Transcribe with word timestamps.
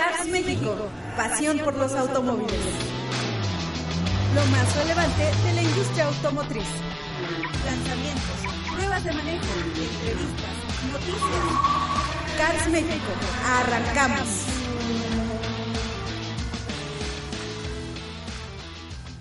Cars 0.00 0.26
México, 0.28 0.74
pasión 1.14 1.58
por 1.58 1.76
los 1.76 1.92
automóviles. 1.92 2.58
Lo 4.34 4.46
más 4.46 4.76
relevante 4.76 5.24
de 5.44 5.52
la 5.52 5.62
industria 5.62 6.06
automotriz. 6.06 6.68
Lanzamientos, 7.66 8.72
pruebas 8.72 9.04
de 9.04 9.12
manejo, 9.12 9.44
entrevistas, 9.76 10.56
noticias. 10.90 11.44
Cars 12.38 12.68
México, 12.70 13.12
arrancamos. 13.44 14.28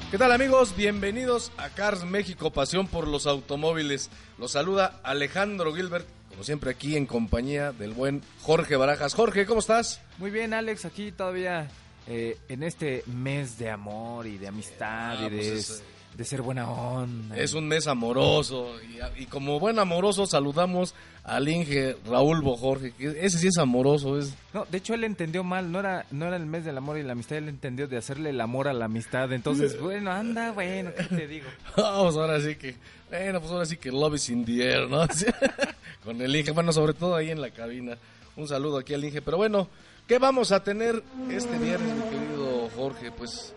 ¿Qué 0.10 0.18
tal 0.18 0.32
amigos? 0.32 0.78
Bienvenidos 0.78 1.52
a 1.58 1.68
Cars 1.68 2.06
México, 2.06 2.52
pasión 2.52 2.88
por 2.88 3.06
los 3.06 3.28
automóviles. 3.28 4.10
Los 4.38 4.54
saluda 4.54 5.02
Alejandro 5.04 5.76
Gilbert, 5.76 6.08
como 6.40 6.46
siempre 6.46 6.72
aquí 6.72 6.96
en 6.96 7.06
compañía 7.06 7.74
del 7.74 7.92
buen 7.92 8.22
Jorge 8.44 8.78
Barajas. 8.78 9.14
Jorge, 9.14 9.46
¿cómo 9.46 9.60
estás? 9.60 10.00
Muy 10.20 10.32
bien, 10.32 10.54
Alex, 10.54 10.86
aquí 10.86 11.12
todavía 11.12 11.68
eh, 12.08 12.38
en 12.48 12.64
este 12.64 13.04
mes 13.08 13.58
de 13.58 13.70
amor 13.70 14.26
y 14.26 14.38
de 14.38 14.48
amistad 14.48 15.18
Ah, 15.18 15.28
y 15.28 15.30
de, 15.32 15.36
pues 15.36 15.48
es, 15.48 15.84
de 16.16 16.24
ser 16.24 16.42
buena 16.42 16.72
onda. 16.72 17.36
Es 17.36 17.56
un 17.56 17.68
mes 17.68 17.88
amoroso 17.88 18.74
y, 18.82 19.24
y 19.24 19.26
como 19.26 19.60
buen 19.60 19.80
amoroso 19.80 20.26
saludamos 20.28 20.96
al 21.26 21.50
Inge 21.50 21.98
Raúl 22.06 22.42
Bojorge, 22.42 22.94
que 22.94 23.18
ese 23.20 23.38
sí 23.38 23.48
es 23.48 23.58
amoroso, 23.58 24.18
es... 24.18 24.34
No, 24.54 24.64
de 24.64 24.78
hecho 24.78 24.94
él 24.94 25.04
entendió 25.04 25.44
mal, 25.44 25.70
no 25.74 25.82
era, 25.82 26.06
no 26.10 26.26
era 26.26 26.38
el 26.38 26.46
mes 26.46 26.64
del 26.64 26.78
amor 26.78 26.98
y 26.98 27.04
la 27.04 27.12
amistad, 27.12 27.38
él 27.38 27.50
entendió 27.50 27.90
de 27.90 27.98
hacerle 27.98 28.30
el 28.30 28.40
amor 28.40 28.70
a 28.70 28.74
la 28.74 28.86
amistad. 28.86 29.34
Entonces, 29.34 29.78
bueno, 29.82 30.10
anda, 30.10 30.54
bueno, 30.54 30.92
¿qué 30.96 31.04
te 31.04 31.28
digo? 31.28 31.50
Vamos, 31.76 32.16
ahora 32.16 32.40
sí 32.40 32.56
que... 32.56 32.76
Bueno, 33.10 33.42
pues 33.42 33.52
ahora 33.52 33.66
sí 33.66 33.76
que 33.76 33.92
love 33.92 34.16
is 34.16 34.30
in 34.30 34.46
the 34.46 34.64
air, 34.64 34.88
¿no? 34.88 35.02
Con 36.10 36.20
el 36.24 36.36
Inge, 36.36 36.50
bueno, 36.50 36.74
sobre 36.74 36.96
todo 36.96 37.16
ahí 37.16 37.30
en 37.30 37.40
la 37.40 37.52
cabina. 37.52 37.96
Un 38.36 38.48
saludo 38.48 38.80
aquí 38.80 38.96
al 38.96 39.06
Inge. 39.06 39.22
Pero 39.22 39.38
bueno, 39.38 39.68
¿qué 40.08 40.18
vamos 40.18 40.52
a 40.52 40.64
tener 40.64 41.04
este 41.30 41.56
viernes, 41.60 41.96
mi 41.96 42.02
querido 42.10 42.68
Jorge? 42.76 43.12
Pues, 43.12 43.54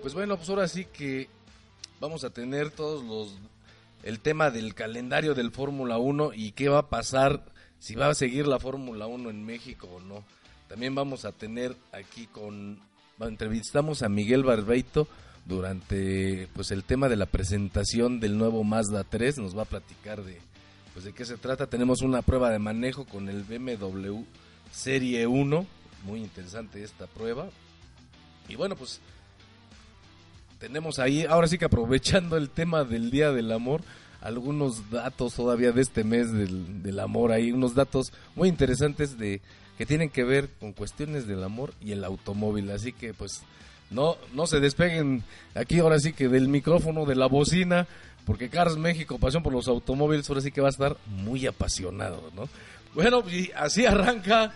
pues 0.00 0.14
bueno, 0.14 0.38
pues 0.38 0.48
ahora 0.48 0.68
sí 0.68 0.86
que 0.86 1.28
vamos 2.00 2.24
a 2.24 2.30
tener 2.30 2.70
todos 2.70 3.04
los... 3.04 3.36
El 4.02 4.20
tema 4.20 4.50
del 4.50 4.72
calendario 4.72 5.34
del 5.34 5.50
Fórmula 5.50 5.98
1 5.98 6.30
y 6.32 6.52
qué 6.52 6.70
va 6.70 6.78
a 6.78 6.88
pasar, 6.88 7.44
si 7.78 7.94
va 7.94 8.08
a 8.08 8.14
seguir 8.14 8.46
la 8.46 8.58
Fórmula 8.58 9.06
1 9.06 9.28
en 9.28 9.44
México 9.44 9.86
o 9.86 10.00
no. 10.00 10.24
También 10.68 10.94
vamos 10.94 11.26
a 11.26 11.32
tener 11.32 11.76
aquí 11.92 12.26
con... 12.26 12.80
Entrevistamos 13.20 14.02
a 14.02 14.08
Miguel 14.08 14.44
Barbeito 14.44 15.08
durante 15.44 16.48
pues 16.54 16.70
el 16.70 16.84
tema 16.84 17.10
de 17.10 17.16
la 17.16 17.26
presentación 17.26 18.18
del 18.18 18.38
nuevo 18.38 18.64
Mazda 18.64 19.04
3 19.04 19.36
nos 19.36 19.54
va 19.54 19.62
a 19.62 19.66
platicar 19.66 20.24
de 20.24 20.40
pues 20.96 21.04
de 21.04 21.12
qué 21.12 21.26
se 21.26 21.36
trata 21.36 21.66
tenemos 21.66 22.00
una 22.00 22.22
prueba 22.22 22.48
de 22.48 22.58
manejo 22.58 23.04
con 23.04 23.28
el 23.28 23.42
BMW 23.42 24.22
Serie 24.72 25.26
1 25.26 25.66
muy 26.06 26.20
interesante 26.20 26.82
esta 26.82 27.06
prueba. 27.06 27.50
Y 28.48 28.54
bueno 28.54 28.76
pues 28.76 29.02
tenemos 30.58 30.98
ahí 30.98 31.26
ahora 31.26 31.48
sí 31.48 31.58
que 31.58 31.66
aprovechando 31.66 32.38
el 32.38 32.48
tema 32.48 32.84
del 32.84 33.10
Día 33.10 33.30
del 33.30 33.52
Amor 33.52 33.82
algunos 34.22 34.90
datos 34.90 35.34
todavía 35.34 35.70
de 35.70 35.82
este 35.82 36.02
mes 36.02 36.32
del, 36.32 36.98
amor 36.98 37.30
ahí 37.30 37.52
unos 37.52 37.74
datos 37.74 38.10
muy 38.34 38.48
interesantes 38.48 39.18
de 39.18 39.42
que 39.76 39.84
tienen 39.84 40.08
que 40.08 40.24
ver 40.24 40.48
con 40.58 40.72
cuestiones 40.72 41.26
del 41.26 41.44
amor 41.44 41.74
y 41.78 41.92
el 41.92 42.04
automóvil. 42.04 42.70
Así 42.70 42.94
que 42.94 43.12
pues 43.12 43.42
no, 43.90 44.16
no 44.32 44.46
se 44.46 44.60
despeguen 44.60 45.22
aquí 45.54 45.78
ahora 45.78 45.98
sí 45.98 46.12
que 46.12 46.28
del 46.28 46.48
micrófono, 46.48 47.04
de 47.04 47.14
la 47.14 47.26
bocina, 47.26 47.86
porque 48.24 48.48
Cars 48.48 48.76
México, 48.76 49.18
pasión 49.18 49.42
por 49.42 49.52
los 49.52 49.68
automóviles, 49.68 50.28
ahora 50.28 50.40
sí 50.40 50.50
que 50.50 50.60
va 50.60 50.68
a 50.68 50.70
estar 50.70 50.96
muy 51.06 51.46
apasionado, 51.46 52.30
¿no? 52.34 52.48
Bueno, 52.94 53.22
y 53.30 53.50
así 53.56 53.86
arranca 53.86 54.52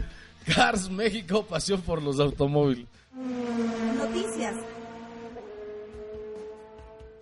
Cars 0.54 0.90
México, 0.90 1.44
pasión 1.46 1.80
por 1.82 2.02
los 2.02 2.18
automóviles. 2.18 2.86
Noticias, 3.14 4.56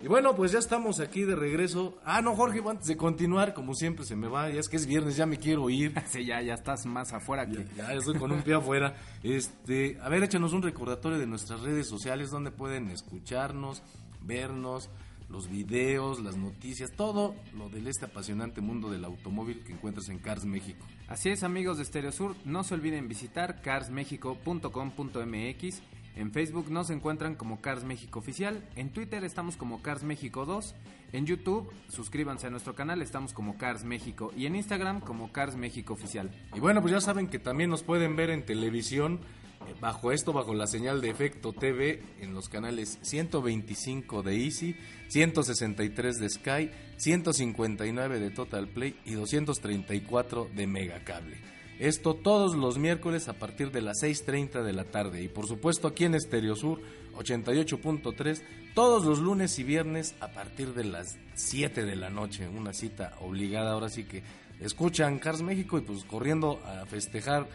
Y 0.01 0.07
bueno, 0.07 0.33
pues 0.33 0.53
ya 0.53 0.59
estamos 0.59 1.01
aquí 1.01 1.23
de 1.23 1.35
regreso. 1.35 1.97
Ah, 2.05 2.21
no, 2.21 2.33
Jorge, 2.33 2.61
antes 2.65 2.87
de 2.87 2.95
continuar, 2.95 3.53
como 3.53 3.73
siempre 3.73 4.05
se 4.05 4.15
me 4.15 4.29
va, 4.29 4.49
ya 4.49 4.61
es 4.61 4.69
que 4.69 4.77
es 4.77 4.85
viernes, 4.85 5.17
ya 5.17 5.25
me 5.25 5.37
quiero 5.37 5.69
ir. 5.69 5.93
Sí, 6.09 6.25
ya, 6.25 6.41
ya 6.41 6.53
estás 6.53 6.85
más 6.85 7.11
afuera 7.11 7.45
que... 7.45 7.65
Ya, 7.75 7.87
ya 7.87 7.93
estoy 7.93 8.17
con 8.17 8.31
un 8.31 8.41
pie 8.41 8.53
afuera. 8.53 8.95
Este, 9.23 9.97
a 10.01 10.07
ver, 10.07 10.23
échanos 10.23 10.53
un 10.53 10.61
recordatorio 10.61 11.19
de 11.19 11.27
nuestras 11.27 11.59
redes 11.61 11.87
sociales 11.87 12.31
donde 12.31 12.51
pueden 12.51 12.89
escucharnos, 12.89 13.83
vernos, 14.21 14.89
los 15.29 15.49
videos, 15.49 16.21
las 16.21 16.37
noticias, 16.37 16.91
todo 16.91 17.35
lo 17.55 17.69
del 17.69 17.87
este 17.87 18.05
apasionante 18.05 18.61
mundo 18.61 18.89
del 18.89 19.05
automóvil 19.05 19.63
que 19.63 19.73
encuentras 19.73 20.09
en 20.09 20.17
Cars 20.19 20.45
México. 20.45 20.85
Así 21.07 21.29
es, 21.29 21.43
amigos 21.43 21.77
de 21.77 21.85
Stereo 21.85 22.11
Sur, 22.11 22.35
no 22.45 22.63
se 22.63 22.73
olviden 22.73 23.07
visitar 23.07 23.61
carsmexico.com.mx. 23.61 25.81
En 26.15 26.31
Facebook 26.31 26.69
nos 26.69 26.89
encuentran 26.89 27.35
como 27.35 27.61
Cars 27.61 27.83
México 27.83 28.19
Oficial, 28.19 28.67
en 28.75 28.89
Twitter 28.89 29.23
estamos 29.23 29.57
como 29.57 29.81
Cars 29.81 30.03
México 30.03 30.45
2, 30.45 30.75
en 31.13 31.25
YouTube 31.25 31.71
suscríbanse 31.87 32.47
a 32.47 32.49
nuestro 32.49 32.75
canal, 32.75 33.01
estamos 33.01 33.33
como 33.33 33.57
Cars 33.57 33.83
México 33.83 34.31
y 34.35 34.45
en 34.45 34.55
Instagram 34.55 35.01
como 35.01 35.31
Cars 35.31 35.55
México 35.55 35.93
Oficial. 35.93 36.29
Y 36.53 36.59
bueno, 36.59 36.81
pues 36.81 36.93
ya 36.93 37.01
saben 37.01 37.27
que 37.27 37.39
también 37.39 37.69
nos 37.69 37.83
pueden 37.83 38.15
ver 38.15 38.29
en 38.31 38.45
televisión, 38.45 39.21
eh, 39.67 39.75
bajo 39.79 40.11
esto, 40.11 40.33
bajo 40.33 40.53
la 40.53 40.67
señal 40.67 41.01
de 41.01 41.09
Efecto 41.09 41.53
TV, 41.53 42.01
en 42.19 42.33
los 42.33 42.49
canales 42.49 42.99
125 43.01 44.23
de 44.23 44.43
Easy, 44.43 44.75
163 45.07 46.19
de 46.19 46.29
Sky, 46.29 46.71
159 46.97 48.19
de 48.19 48.31
Total 48.31 48.67
Play 48.67 48.99
y 49.05 49.13
234 49.13 50.49
de 50.53 50.67
Megacable. 50.67 51.58
Esto 51.79 52.13
todos 52.13 52.55
los 52.55 52.77
miércoles 52.77 53.29
a 53.29 53.33
partir 53.33 53.71
de 53.71 53.81
las 53.81 54.03
6.30 54.03 54.63
de 54.63 54.73
la 54.73 54.83
tarde. 54.83 55.23
Y 55.23 55.29
por 55.29 55.47
supuesto 55.47 55.87
aquí 55.87 56.03
en 56.03 56.13
Estereo 56.13 56.57
Sur 56.57 56.81
88.3, 57.17 58.41
todos 58.75 59.05
los 59.05 59.19
lunes 59.19 59.57
y 59.59 59.63
viernes 59.63 60.13
a 60.19 60.27
partir 60.27 60.73
de 60.73 60.83
las 60.83 61.17
7 61.35 61.85
de 61.85 61.95
la 61.95 62.09
noche. 62.09 62.49
Una 62.49 62.73
cita 62.73 63.13
obligada. 63.21 63.71
Ahora 63.71 63.87
sí 63.87 64.03
que 64.03 64.23
escuchan 64.59 65.19
Cars 65.19 65.41
México 65.41 65.77
y 65.77 65.81
pues 65.81 66.03
corriendo 66.03 66.59
a 66.65 66.85
festejar 66.85 67.47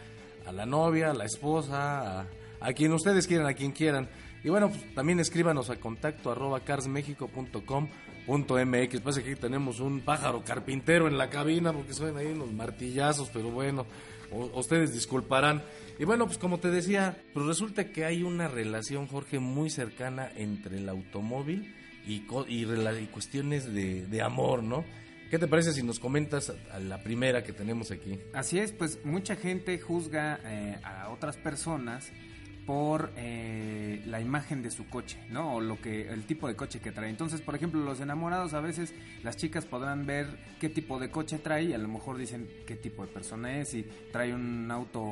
a 0.47 0.51
la 0.51 0.65
novia, 0.65 1.11
a 1.11 1.13
la 1.13 1.25
esposa, 1.25 2.21
a, 2.21 2.27
a 2.61 2.73
quien 2.73 2.93
ustedes 2.93 3.27
quieran, 3.27 3.45
a 3.45 3.53
quien 3.53 3.73
quieran. 3.73 4.09
Y 4.43 4.49
bueno, 4.49 4.69
pues, 4.69 4.93
también 4.93 5.19
escríbanos 5.19 5.71
a 5.71 5.77
contacto 5.77 6.31
arroba 6.31 6.59
carsmexico.com.mx. 6.59 9.01
Parece 9.01 9.23
que 9.23 9.31
aquí 9.31 9.41
tenemos 9.41 9.79
un 9.79 10.01
pájaro 10.01 10.43
carpintero 10.43 11.07
en 11.07 11.17
la 11.17 11.31
cabina 11.31 11.73
porque 11.73 11.93
suenan 11.93 12.17
ahí 12.17 12.27
unos 12.27 12.53
martillazos, 12.53 13.31
pero 13.33 13.49
bueno, 13.49 13.87
ustedes 14.53 14.93
disculparán. 14.93 15.63
Y 15.99 16.05
bueno, 16.05 16.25
pues 16.25 16.37
como 16.37 16.59
te 16.59 16.69
decía, 16.69 17.17
pues 17.33 17.45
resulta 17.45 17.91
que 17.91 18.05
hay 18.05 18.23
una 18.23 18.47
relación, 18.47 19.07
Jorge, 19.07 19.39
muy 19.39 19.69
cercana 19.69 20.29
entre 20.35 20.77
el 20.77 20.89
automóvil 20.89 21.73
y, 22.05 22.23
y, 22.47 22.65
y 22.65 23.07
cuestiones 23.11 23.73
de, 23.73 24.05
de 24.05 24.21
amor, 24.21 24.63
¿no? 24.63 24.83
¿Qué 25.29 25.39
te 25.39 25.47
parece 25.47 25.73
si 25.73 25.81
nos 25.81 25.99
comentas 25.99 26.53
a 26.71 26.79
la 26.79 27.01
primera 27.01 27.43
que 27.43 27.51
tenemos 27.51 27.91
aquí? 27.91 28.19
Así 28.33 28.59
es, 28.59 28.71
pues 28.71 29.03
mucha 29.03 29.35
gente 29.35 29.79
juzga 29.79 30.39
eh, 30.45 30.77
a 30.83 31.09
otras 31.09 31.35
personas 31.37 32.11
por 32.65 33.11
eh, 33.15 34.01
la 34.05 34.19
imagen 34.19 34.63
de 34.63 34.71
su 34.71 34.87
coche, 34.87 35.19
¿no? 35.29 35.55
O 35.55 35.61
lo 35.61 35.79
que 35.79 36.09
el 36.09 36.25
tipo 36.25 36.47
de 36.47 36.55
coche 36.55 36.79
que 36.79 36.91
trae. 36.91 37.09
Entonces, 37.09 37.41
por 37.41 37.55
ejemplo, 37.55 37.81
los 37.81 37.99
enamorados 38.01 38.53
a 38.53 38.61
veces 38.61 38.93
las 39.23 39.37
chicas 39.37 39.65
podrán 39.65 40.05
ver 40.05 40.27
qué 40.59 40.69
tipo 40.69 40.99
de 40.99 41.11
coche 41.11 41.37
trae 41.37 41.65
y 41.65 41.73
a 41.73 41.77
lo 41.77 41.87
mejor 41.87 42.17
dicen 42.17 42.49
qué 42.65 42.75
tipo 42.75 43.05
de 43.05 43.11
persona 43.11 43.59
es 43.59 43.73
y 43.73 43.83
trae 44.11 44.33
un 44.33 44.69
auto 44.71 45.03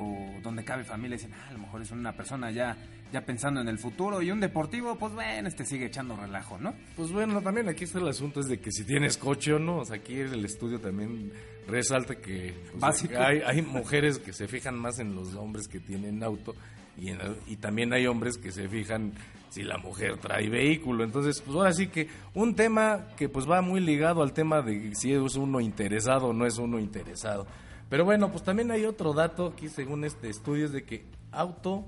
donde 0.41 0.63
cabe 0.63 0.83
familia 0.83 1.15
y 1.15 1.19
dicen, 1.19 1.33
ah, 1.33 1.49
a 1.49 1.53
lo 1.53 1.59
mejor 1.59 1.81
es 1.81 1.91
una 1.91 2.15
persona 2.15 2.51
ya 2.51 2.75
ya 3.13 3.23
pensando 3.23 3.61
en 3.61 3.67
el 3.67 3.77
futuro 3.77 4.23
y 4.23 4.31
un 4.31 4.39
deportivo, 4.39 4.97
pues 4.97 5.13
bueno, 5.13 5.47
este 5.47 5.65
sigue 5.65 5.85
echando 5.85 6.15
relajo, 6.15 6.57
¿no? 6.57 6.73
Pues 6.95 7.11
bueno, 7.11 7.43
también 7.43 7.69
aquí 7.69 7.83
está 7.83 7.99
el 7.99 8.07
asunto 8.07 8.39
es 8.39 8.47
de 8.47 8.59
que 8.59 8.71
si 8.71 8.85
tienes 8.85 9.17
coche 9.17 9.53
o 9.53 9.59
no, 9.59 9.77
o 9.77 9.85
sea, 9.85 9.97
aquí 9.97 10.19
en 10.19 10.33
el 10.33 10.43
estudio 10.43 10.79
también 10.79 11.31
resalta 11.67 12.15
que 12.15 12.55
pues, 12.71 12.81
Básico. 12.81 13.13
hay, 13.19 13.41
hay 13.45 13.61
mujeres 13.61 14.17
que 14.17 14.33
se 14.33 14.47
fijan 14.47 14.79
más 14.79 14.97
en 14.97 15.13
los 15.13 15.35
hombres 15.35 15.67
que 15.67 15.79
tienen 15.79 16.23
auto 16.23 16.55
y, 16.97 17.55
también 17.57 17.93
hay 17.93 18.07
hombres 18.07 18.37
que 18.37 18.51
se 18.51 18.67
fijan 18.69 19.13
si 19.49 19.63
la 19.63 19.77
mujer 19.77 20.17
trae 20.17 20.49
vehículo. 20.49 21.03
Entonces, 21.03 21.41
pues 21.41 21.55
ahora 21.55 21.73
sí 21.73 21.87
que 21.87 22.07
un 22.33 22.55
tema 22.55 23.07
que 23.17 23.29
pues 23.29 23.49
va 23.49 23.61
muy 23.61 23.79
ligado 23.79 24.21
al 24.21 24.33
tema 24.33 24.61
de 24.61 24.93
si 24.95 25.13
es 25.13 25.35
uno 25.35 25.59
interesado 25.59 26.27
o 26.27 26.33
no 26.33 26.45
es 26.45 26.57
uno 26.57 26.79
interesado. 26.79 27.45
Pero 27.89 28.05
bueno, 28.05 28.31
pues 28.31 28.43
también 28.43 28.71
hay 28.71 28.85
otro 28.85 29.13
dato 29.13 29.47
aquí 29.47 29.69
según 29.69 30.03
este 30.03 30.29
estudio 30.29 30.65
es 30.65 30.71
de 30.71 30.83
que 30.83 31.05
auto 31.31 31.85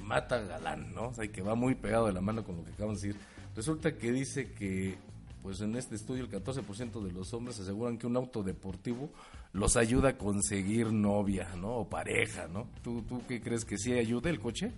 mata 0.00 0.38
galán, 0.38 0.94
¿no? 0.94 1.08
O 1.08 1.14
sea, 1.14 1.26
que 1.28 1.42
va 1.42 1.54
muy 1.54 1.74
pegado 1.74 2.06
de 2.06 2.12
la 2.12 2.20
mano 2.20 2.44
con 2.44 2.56
lo 2.56 2.64
que 2.64 2.72
acabamos 2.72 3.00
de 3.00 3.08
decir. 3.08 3.22
Resulta 3.54 3.92
que 3.96 4.12
dice 4.12 4.52
que, 4.52 4.98
pues 5.46 5.60
en 5.60 5.76
este 5.76 5.94
estudio, 5.94 6.24
el 6.24 6.28
14% 6.28 7.00
de 7.04 7.12
los 7.12 7.32
hombres 7.32 7.60
aseguran 7.60 7.98
que 7.98 8.08
un 8.08 8.16
auto 8.16 8.42
deportivo 8.42 9.10
los 9.52 9.76
ayuda 9.76 10.08
a 10.08 10.18
conseguir 10.18 10.92
novia, 10.92 11.54
¿no? 11.54 11.76
O 11.76 11.88
pareja, 11.88 12.48
¿no? 12.48 12.66
¿Tú, 12.82 13.02
tú 13.02 13.22
qué 13.28 13.40
crees 13.40 13.64
que 13.64 13.78
sí 13.78 13.92
ayuda 13.92 14.28
el 14.28 14.40
coche? 14.40 14.72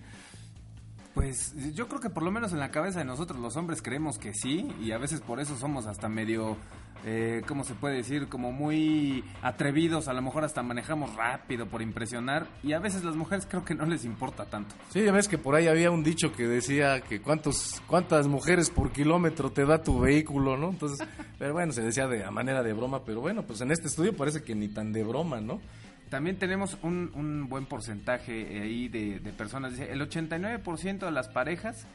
Pues 1.18 1.52
yo 1.74 1.88
creo 1.88 2.00
que 2.00 2.10
por 2.10 2.22
lo 2.22 2.30
menos 2.30 2.52
en 2.52 2.60
la 2.60 2.70
cabeza 2.70 3.00
de 3.00 3.04
nosotros 3.04 3.40
los 3.40 3.56
hombres 3.56 3.82
creemos 3.82 4.18
que 4.18 4.32
sí 4.34 4.72
y 4.80 4.92
a 4.92 4.98
veces 4.98 5.20
por 5.20 5.40
eso 5.40 5.56
somos 5.56 5.88
hasta 5.88 6.08
medio, 6.08 6.56
eh, 7.04 7.42
¿cómo 7.48 7.64
se 7.64 7.74
puede 7.74 7.96
decir? 7.96 8.28
Como 8.28 8.52
muy 8.52 9.24
atrevidos, 9.42 10.06
a 10.06 10.12
lo 10.12 10.22
mejor 10.22 10.44
hasta 10.44 10.62
manejamos 10.62 11.16
rápido 11.16 11.66
por 11.66 11.82
impresionar 11.82 12.46
y 12.62 12.72
a 12.72 12.78
veces 12.78 13.02
las 13.02 13.16
mujeres 13.16 13.48
creo 13.50 13.64
que 13.64 13.74
no 13.74 13.84
les 13.84 14.04
importa 14.04 14.44
tanto. 14.44 14.76
Sí, 14.90 15.02
ya 15.02 15.10
ves 15.10 15.26
que 15.26 15.38
por 15.38 15.56
ahí 15.56 15.66
había 15.66 15.90
un 15.90 16.04
dicho 16.04 16.30
que 16.32 16.46
decía 16.46 17.00
que 17.00 17.20
cuántos, 17.20 17.82
cuántas 17.88 18.28
mujeres 18.28 18.70
por 18.70 18.92
kilómetro 18.92 19.50
te 19.50 19.66
da 19.66 19.82
tu 19.82 19.98
vehículo, 19.98 20.56
¿no? 20.56 20.70
Entonces, 20.70 21.04
pero 21.36 21.52
bueno, 21.52 21.72
se 21.72 21.82
decía 21.82 22.06
de 22.06 22.22
a 22.22 22.30
manera 22.30 22.62
de 22.62 22.72
broma, 22.74 23.04
pero 23.04 23.20
bueno, 23.20 23.42
pues 23.42 23.60
en 23.60 23.72
este 23.72 23.88
estudio 23.88 24.14
parece 24.14 24.44
que 24.44 24.54
ni 24.54 24.68
tan 24.68 24.92
de 24.92 25.02
broma, 25.02 25.40
¿no? 25.40 25.60
También 26.10 26.38
tenemos 26.38 26.78
un, 26.82 27.10
un 27.14 27.48
buen 27.48 27.66
porcentaje 27.66 28.60
ahí 28.60 28.88
de, 28.88 29.20
personas. 29.36 29.72
Dice, 29.72 29.92
el 29.92 30.00
89% 30.00 30.98
de 30.98 31.10
las 31.10 31.28
parejas 31.28 31.86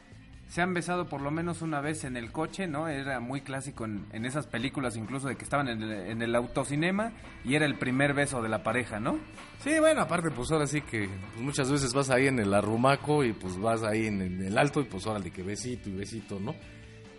se 0.48 0.62
han 0.62 0.74
besado 0.74 1.06
por 1.06 1.20
lo 1.20 1.30
menos 1.30 1.62
una 1.62 1.80
vez 1.80 2.04
en 2.04 2.16
el 2.16 2.30
coche, 2.30 2.66
¿no? 2.66 2.86
Era 2.86 3.18
muy 3.18 3.40
clásico 3.40 3.86
en, 3.86 4.06
en 4.12 4.24
esas 4.24 4.46
películas, 4.46 4.96
incluso 4.96 5.26
de 5.26 5.36
que 5.36 5.44
estaban 5.44 5.68
en 5.68 5.82
el, 5.82 5.92
en 5.92 6.22
el, 6.22 6.34
autocinema 6.36 7.12
y 7.44 7.54
era 7.54 7.64
el 7.64 7.76
primer 7.76 8.14
beso 8.14 8.42
de 8.42 8.48
la 8.48 8.62
pareja, 8.62 9.00
¿no? 9.00 9.18
Sí, 9.62 9.78
bueno, 9.80 10.02
aparte, 10.02 10.30
pues 10.30 10.52
ahora 10.52 10.66
sí 10.66 10.82
que 10.82 11.08
muchas 11.38 11.70
veces 11.70 11.92
vas 11.92 12.10
ahí 12.10 12.26
en 12.26 12.38
el 12.38 12.52
arrumaco 12.52 13.24
y 13.24 13.32
pues 13.32 13.58
vas 13.58 13.82
ahí 13.82 14.06
en, 14.06 14.20
en 14.20 14.42
el 14.42 14.56
alto 14.58 14.80
y 14.80 14.84
pues 14.84 15.06
ahora 15.06 15.20
de 15.20 15.30
que 15.30 15.42
besito 15.42 15.88
y 15.88 15.94
besito, 15.94 16.38
¿no? 16.38 16.54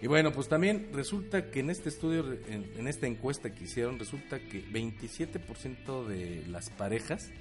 Y 0.06 0.07
bueno, 0.07 0.31
pues 0.31 0.48
también 0.48 0.90
resulta 0.94 1.50
que 1.50 1.62
en 1.62 1.72
este 1.72 1.90
estudio, 1.90 2.31
en, 2.48 2.72
en 2.78 2.88
esta 2.88 3.07
encuesta 3.07 3.56
que 3.56 3.63
hicieron, 3.63 3.98
resulta 3.98 4.38
que 4.38 4.63
27% 4.63 6.06
de 6.06 6.46
las 6.46 6.69
parejas 6.69 7.31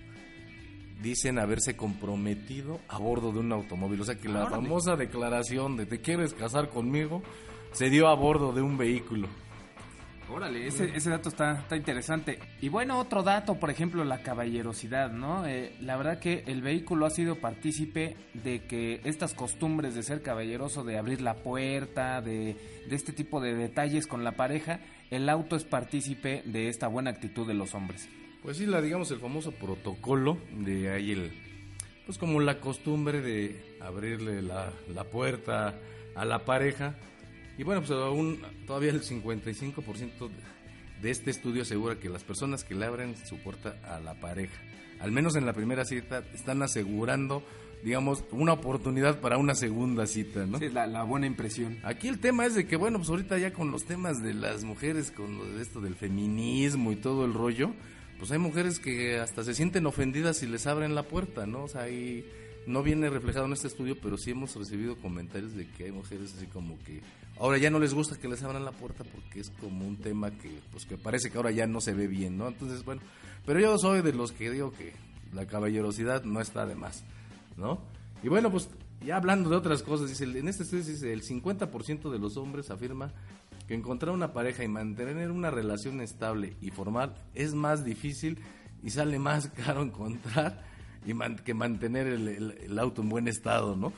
dicen 1.03 1.39
haberse 1.39 1.77
comprometido 1.77 2.81
a 2.89 2.97
bordo 2.97 3.33
de 3.33 3.41
un 3.41 3.53
automóvil. 3.53 4.01
O 4.01 4.05
sea 4.07 4.15
que 4.15 4.31
la 4.31 4.49
famosa 4.49 4.97
declaración 4.97 5.77
de 5.77 5.85
te 5.85 6.01
quieres 6.01 6.33
casar 6.33 6.71
conmigo 6.71 7.23
se 7.73 7.91
dio 7.91 8.09
a 8.09 8.15
bordo 8.15 8.55
de 8.55 8.63
un 8.63 8.79
vehículo. 8.79 9.29
Órale, 10.31 10.67
ese, 10.67 11.11
dato 11.11 11.29
está, 11.29 11.65
interesante. 11.77 12.39
Y 12.61 12.69
bueno, 12.69 12.99
otro 12.99 13.23
dato, 13.23 13.57
por 13.57 13.71
ejemplo, 13.71 14.05
la 14.05 14.23
caballerosidad, 14.23 15.13
¿no? 15.13 15.47
Eh, 15.47 15.77
la 15.81 15.97
verdad 15.97 16.19
que 16.19 16.45
el 16.47 16.63
vehículo 16.63 17.07
ha 17.07 17.11
sido 17.11 17.37
partícipe 17.37 18.17
de 18.33 18.63
que 18.63 19.01
estas 19.05 19.35
costumbres 19.35 19.95
de 19.95 20.03
ser 20.03 20.23
caballeroso, 20.23 20.83
de 20.83 20.99
abrir 20.99 21.21
la 21.21 21.35
puerta, 21.35 22.23
de, 22.23 22.57
este 22.91 23.13
tipo 23.13 23.41
de 23.41 23.55
detalles 23.55 24.07
con 24.07 24.25
la 24.25 24.33
pareja, 24.33 24.81
el 25.11 25.29
auto 25.29 25.57
es 25.57 25.65
partícipe 25.65 26.43
de 26.47 26.69
esta 26.69 26.89
buena 26.89 27.11
actitud 27.11 27.47
de 27.47 27.55
los 27.55 27.75
hombres. 27.75 28.09
Pues 28.43 28.57
sí, 28.57 28.67
la 28.67 28.81
digamos 28.81 29.11
el 29.11 29.21
famoso 29.21 29.53
protocolo 29.53 30.39
de 30.53 30.91
ahí 30.91 31.13
el 31.13 31.33
pues 32.07 32.19
como 32.19 32.41
la 32.41 32.61
costumbre 32.61 33.23
de 33.23 33.79
abrirle 33.81 34.43
la 34.43 35.05
puerta 35.11 35.75
a 36.15 36.25
la 36.27 36.45
pareja 36.45 36.95
y 37.59 37.63
bueno, 37.63 37.81
pues 37.81 37.91
aún 37.93 38.41
todavía 38.67 38.91
el 38.91 39.03
55% 39.03 40.31
de 41.03 41.11
este 41.11 41.31
estudio 41.31 41.63
asegura 41.63 41.99
que 41.99 42.09
las 42.09 42.25
personas 42.25 42.65
que 42.65 42.75
le 42.75 42.87
abren 42.87 43.15
su 43.27 43.39
puerta 43.39 43.77
a 43.85 44.01
la 44.01 44.15
pareja, 44.15 44.61
al 45.01 45.13
menos 45.13 45.37
en 45.37 45.47
la 45.47 45.53
primera 45.53 45.85
cita, 45.85 46.25
están 46.35 46.63
asegurando 46.63 47.45
digamos, 47.85 48.25
una 48.31 48.55
oportunidad 48.55 49.21
para 49.21 49.37
una 49.37 49.55
segunda 49.55 50.07
cita, 50.07 50.47
¿no? 50.47 50.59
Sí, 50.59 50.71
la, 50.71 50.87
la, 50.87 51.03
buena 51.03 51.27
impresión. 51.27 51.79
Aquí 51.83 52.09
el 52.09 52.19
tema 52.19 52.47
es 52.47 52.55
de 52.55 52.67
que, 52.67 52.77
bueno, 52.77 52.97
pues 52.97 53.11
ahorita 53.11 53.37
ya 53.37 53.53
con 53.53 53.71
los 53.71 53.85
temas 53.85 54.23
de 54.23 54.33
las 54.33 54.65
mujeres, 54.65 55.11
con 55.11 55.37
lo 55.37 55.45
de 55.45 55.61
esto 55.61 55.83
del 55.83 55.95
feminismo 55.95 56.93
y 56.93 56.97
todo 56.97 57.27
el 57.27 57.35
rollo, 57.35 57.75
pues 58.19 58.31
hay 58.33 58.39
mujeres 58.39 58.79
que 58.79 59.19
hasta 59.19 59.45
se 59.45 59.55
sienten 59.55 59.85
ofendidas 59.85 60.39
si 60.39 60.47
les 60.47 60.67
abren 60.67 60.95
la 60.95 61.03
puerta, 61.03 61.45
¿no? 61.45 61.65
O 61.65 61.69
sea, 61.69 61.83
ahí 61.83 62.25
no 62.67 62.83
viene 62.83 63.11
reflejado 63.11 63.45
en 63.45 63.53
este 63.53 63.69
estudio, 63.69 63.99
pero 64.01 64.17
sí 64.17 64.31
hemos 64.31 64.57
recibido 64.57 64.97
comentarios 64.97 65.55
de 65.55 65.69
que 65.69 65.85
hay 65.85 65.93
mujeres 65.93 66.33
así 66.35 66.47
como 66.47 66.79
que 66.85 67.03
ahora 67.39 67.59
ya 67.59 67.71
no 67.71 67.79
les 67.79 67.95
gusta 67.95 68.19
que 68.19 68.29
les 68.29 68.43
abran 68.43 68.65
la 68.65 68.73
puerta 68.73 69.05
porque 69.05 69.41
es 69.41 69.51
como 69.61 69.87
un 69.87 69.97
tema 69.97 70.31
que 70.31 70.61
pues 70.71 70.87
que 70.87 70.97
parece 70.97 71.31
que 71.31 71.37
ahora 71.37 71.51
ya 71.51 71.67
no 71.67 71.81
se 71.81 71.95
ve 71.95 72.07
bien, 72.07 72.37
¿no? 72.37 72.49
Entonces, 72.49 72.85
bueno, 72.85 73.03
pero 73.45 73.61
yo 73.61 73.79
soy 73.79 74.03
de 74.03 74.13
los 74.13 74.33
que 74.33 74.51
digo 74.51 74.73
que 74.73 74.93
la 75.33 75.47
caballerosidad 75.47 76.25
no 76.25 76.41
está 76.41 76.67
de 76.67 76.75
más, 76.75 77.05
¿no? 77.57 77.81
Y 78.23 78.29
bueno, 78.29 78.51
pues 78.51 78.69
ya 79.05 79.17
hablando 79.17 79.51
de 79.51 79.57
otras 79.57 79.83
cosas, 79.83 80.09
dice, 80.09 80.25
en 80.25 80.49
este 80.49 80.63
estudio 80.63 80.85
dice 80.85 81.13
el 81.13 81.23
50% 81.23 82.11
de 82.11 82.19
los 82.19 82.37
hombres 82.37 82.71
afirma 82.71 83.13
que 83.67 83.75
encontrar 83.75 84.15
una 84.15 84.33
pareja 84.33 84.65
y 84.65 84.69
mantener 84.69 85.31
una 85.31 85.51
relación 85.51 86.01
estable 86.01 86.57
y 86.61 86.71
formal 86.71 87.15
es 87.35 87.55
más 87.55 87.85
difícil 87.85 88.39
y 88.83 88.91
sale 88.91 89.19
más 89.19 89.49
caro 89.65 89.83
encontrar 89.83 90.74
y 91.05 91.15
man, 91.15 91.37
que 91.37 91.55
mantener 91.55 92.07
el, 92.07 92.29
el, 92.29 92.51
el, 92.63 92.79
auto 92.79 93.03
en 93.03 93.09
buen 93.09 93.29
estado, 93.29 93.77
¿no? 93.77 93.93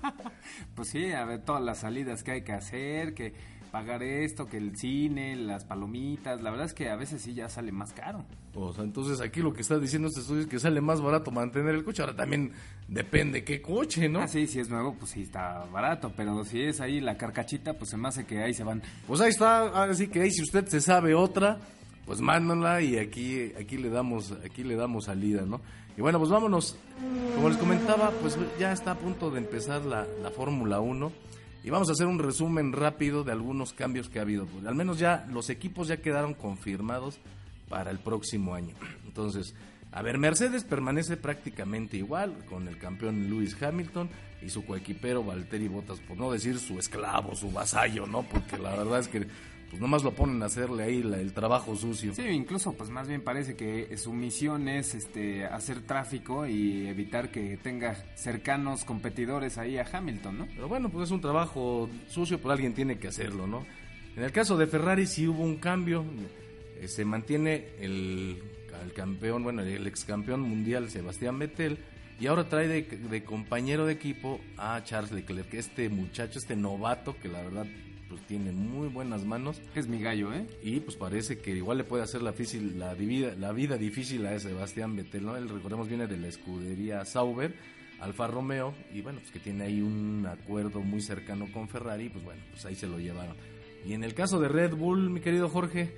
pues 0.74 0.88
sí, 0.88 1.12
a 1.12 1.24
ver 1.24 1.44
todas 1.44 1.62
las 1.62 1.78
salidas 1.78 2.22
que 2.22 2.32
hay 2.32 2.42
que 2.42 2.52
hacer, 2.52 3.14
que 3.14 3.34
pagar 3.70 4.02
esto, 4.02 4.46
que 4.46 4.56
el 4.56 4.76
cine, 4.76 5.36
las 5.36 5.64
palomitas, 5.64 6.42
la 6.42 6.50
verdad 6.50 6.66
es 6.66 6.74
que 6.74 6.88
a 6.88 6.96
veces 6.96 7.22
sí 7.22 7.34
ya 7.34 7.48
sale 7.48 7.72
más 7.72 7.92
caro. 7.92 8.24
O 8.54 8.72
sea, 8.72 8.82
entonces 8.82 9.20
aquí 9.20 9.40
lo 9.40 9.52
que 9.52 9.60
está 9.60 9.78
diciendo 9.78 10.08
este 10.08 10.20
estudio 10.20 10.42
es 10.42 10.46
que 10.48 10.58
sale 10.58 10.80
más 10.80 11.00
barato 11.00 11.30
mantener 11.30 11.74
el 11.74 11.84
coche, 11.84 12.02
ahora 12.02 12.16
también 12.16 12.52
depende 12.88 13.44
qué 13.44 13.60
coche, 13.62 14.08
¿no? 14.08 14.20
Ah, 14.20 14.28
sí, 14.28 14.46
si 14.46 14.58
es 14.60 14.68
nuevo, 14.68 14.94
pues 14.98 15.12
sí 15.12 15.22
está 15.22 15.64
barato, 15.72 16.12
pero 16.16 16.44
si 16.44 16.62
es 16.62 16.80
ahí 16.80 17.00
la 17.00 17.16
carcachita, 17.16 17.74
pues 17.74 17.90
se 17.90 17.96
me 17.96 18.08
hace 18.08 18.24
que 18.24 18.42
ahí 18.42 18.54
se 18.54 18.64
van. 18.64 18.82
Pues 19.06 19.20
ahí 19.20 19.30
está, 19.30 19.68
ahora 19.68 19.94
sí 19.94 20.08
que 20.08 20.22
ahí 20.22 20.30
si 20.30 20.42
usted 20.42 20.66
se 20.66 20.80
sabe 20.80 21.14
otra, 21.14 21.58
pues 22.06 22.20
mándala 22.20 22.80
y 22.80 22.96
aquí 22.96 23.52
aquí 23.60 23.76
le 23.76 23.90
damos 23.90 24.32
aquí 24.44 24.64
le 24.64 24.76
damos 24.76 25.04
salida, 25.04 25.42
¿no? 25.42 25.60
Y 25.98 26.00
bueno, 26.00 26.20
pues 26.20 26.30
vámonos. 26.30 26.76
Como 27.34 27.48
les 27.48 27.58
comentaba, 27.58 28.12
pues 28.20 28.38
ya 28.56 28.72
está 28.72 28.92
a 28.92 28.94
punto 28.94 29.32
de 29.32 29.38
empezar 29.38 29.84
la, 29.84 30.06
la 30.22 30.30
Fórmula 30.30 30.78
1 30.78 31.10
y 31.64 31.70
vamos 31.70 31.88
a 31.88 31.92
hacer 31.92 32.06
un 32.06 32.20
resumen 32.20 32.72
rápido 32.72 33.24
de 33.24 33.32
algunos 33.32 33.72
cambios 33.72 34.08
que 34.08 34.20
ha 34.20 34.22
habido. 34.22 34.46
Pues, 34.46 34.64
al 34.64 34.76
menos 34.76 35.00
ya 35.00 35.26
los 35.28 35.50
equipos 35.50 35.88
ya 35.88 35.96
quedaron 35.96 36.34
confirmados 36.34 37.18
para 37.68 37.90
el 37.90 37.98
próximo 37.98 38.54
año. 38.54 38.76
Entonces, 39.06 39.56
a 39.90 40.00
ver, 40.02 40.18
Mercedes 40.18 40.62
permanece 40.62 41.16
prácticamente 41.16 41.96
igual 41.96 42.44
con 42.48 42.68
el 42.68 42.78
campeón 42.78 43.28
Lewis 43.28 43.60
Hamilton 43.60 44.08
y 44.40 44.50
su 44.50 44.64
coequipero 44.64 45.24
Valtteri 45.24 45.66
Bottas, 45.66 45.98
por 45.98 46.16
no 46.16 46.30
decir 46.30 46.60
su 46.60 46.78
esclavo, 46.78 47.34
su 47.34 47.50
vasallo, 47.50 48.06
¿no? 48.06 48.22
Porque 48.22 48.56
la 48.56 48.70
verdad 48.76 49.00
es 49.00 49.08
que 49.08 49.26
pues 49.70 49.80
nomás 49.82 50.02
lo 50.02 50.12
ponen 50.12 50.42
a 50.42 50.46
hacerle 50.46 50.84
ahí 50.84 51.02
la, 51.02 51.18
el 51.18 51.32
trabajo 51.32 51.76
sucio. 51.76 52.14
Sí, 52.14 52.22
incluso 52.22 52.72
pues 52.72 52.88
más 52.90 53.06
bien 53.06 53.20
parece 53.20 53.54
que 53.54 53.96
su 53.98 54.12
misión 54.12 54.68
es 54.68 54.94
este 54.94 55.44
hacer 55.44 55.82
tráfico 55.82 56.46
y 56.46 56.86
evitar 56.86 57.30
que 57.30 57.58
tenga 57.58 57.94
cercanos 58.16 58.84
competidores 58.84 59.58
ahí 59.58 59.76
a 59.76 59.86
Hamilton, 59.90 60.38
¿no? 60.38 60.46
Pero 60.46 60.68
bueno, 60.68 60.88
pues 60.88 61.08
es 61.08 61.10
un 61.10 61.20
trabajo 61.20 61.88
sucio, 62.08 62.38
pero 62.38 62.52
alguien 62.52 62.74
tiene 62.74 62.98
que 62.98 63.08
hacerlo, 63.08 63.46
¿no? 63.46 63.66
En 64.16 64.24
el 64.24 64.32
caso 64.32 64.56
de 64.56 64.66
Ferrari 64.66 65.06
sí 65.06 65.28
hubo 65.28 65.42
un 65.42 65.56
cambio, 65.56 66.04
eh, 66.80 66.88
se 66.88 67.04
mantiene 67.04 67.68
el, 67.78 68.42
el, 68.82 68.92
campeón, 68.94 69.42
bueno, 69.42 69.62
el 69.62 69.86
ex 69.86 70.04
campeón 70.04 70.40
mundial 70.40 70.90
Sebastián 70.90 71.38
Vettel 71.38 71.78
y 72.18 72.26
ahora 72.26 72.48
trae 72.48 72.66
de, 72.68 72.82
de 72.82 73.22
compañero 73.22 73.86
de 73.86 73.92
equipo 73.92 74.40
a 74.56 74.82
Charles 74.82 75.12
Leclerc, 75.12 75.52
este 75.54 75.88
muchacho, 75.88 76.38
este 76.38 76.56
novato 76.56 77.16
que 77.20 77.28
la 77.28 77.42
verdad 77.42 77.66
pues 78.08 78.22
tiene 78.22 78.52
muy 78.52 78.88
buenas 78.88 79.24
manos. 79.24 79.60
Es 79.74 79.86
mi 79.86 80.00
gallo, 80.00 80.32
¿eh? 80.32 80.46
Y 80.62 80.80
pues 80.80 80.96
parece 80.96 81.38
que 81.38 81.50
igual 81.50 81.78
le 81.78 81.84
puede 81.84 82.02
hacer 82.02 82.22
la, 82.22 82.32
difícil, 82.32 82.78
la, 82.78 82.94
vida, 82.94 83.34
la 83.38 83.52
vida 83.52 83.76
difícil 83.76 84.26
a 84.26 84.38
Sebastián 84.38 84.96
Vettel, 84.96 85.24
¿no? 85.24 85.36
Él, 85.36 85.48
recordemos, 85.48 85.88
viene 85.88 86.06
de 86.06 86.16
la 86.16 86.28
escudería 86.28 87.04
Sauber, 87.04 87.54
Alfa 88.00 88.26
Romeo, 88.26 88.74
y 88.92 89.02
bueno, 89.02 89.20
pues 89.20 89.32
que 89.32 89.40
tiene 89.40 89.64
ahí 89.64 89.80
un 89.80 90.26
acuerdo 90.26 90.80
muy 90.80 91.02
cercano 91.02 91.46
con 91.52 91.68
Ferrari, 91.68 92.08
pues 92.08 92.24
bueno, 92.24 92.42
pues 92.50 92.64
ahí 92.64 92.74
se 92.74 92.86
lo 92.86 92.98
llevaron. 92.98 93.36
Y 93.84 93.92
en 93.92 94.04
el 94.04 94.14
caso 94.14 94.40
de 94.40 94.48
Red 94.48 94.74
Bull, 94.74 95.10
mi 95.10 95.20
querido 95.20 95.48
Jorge, 95.48 95.94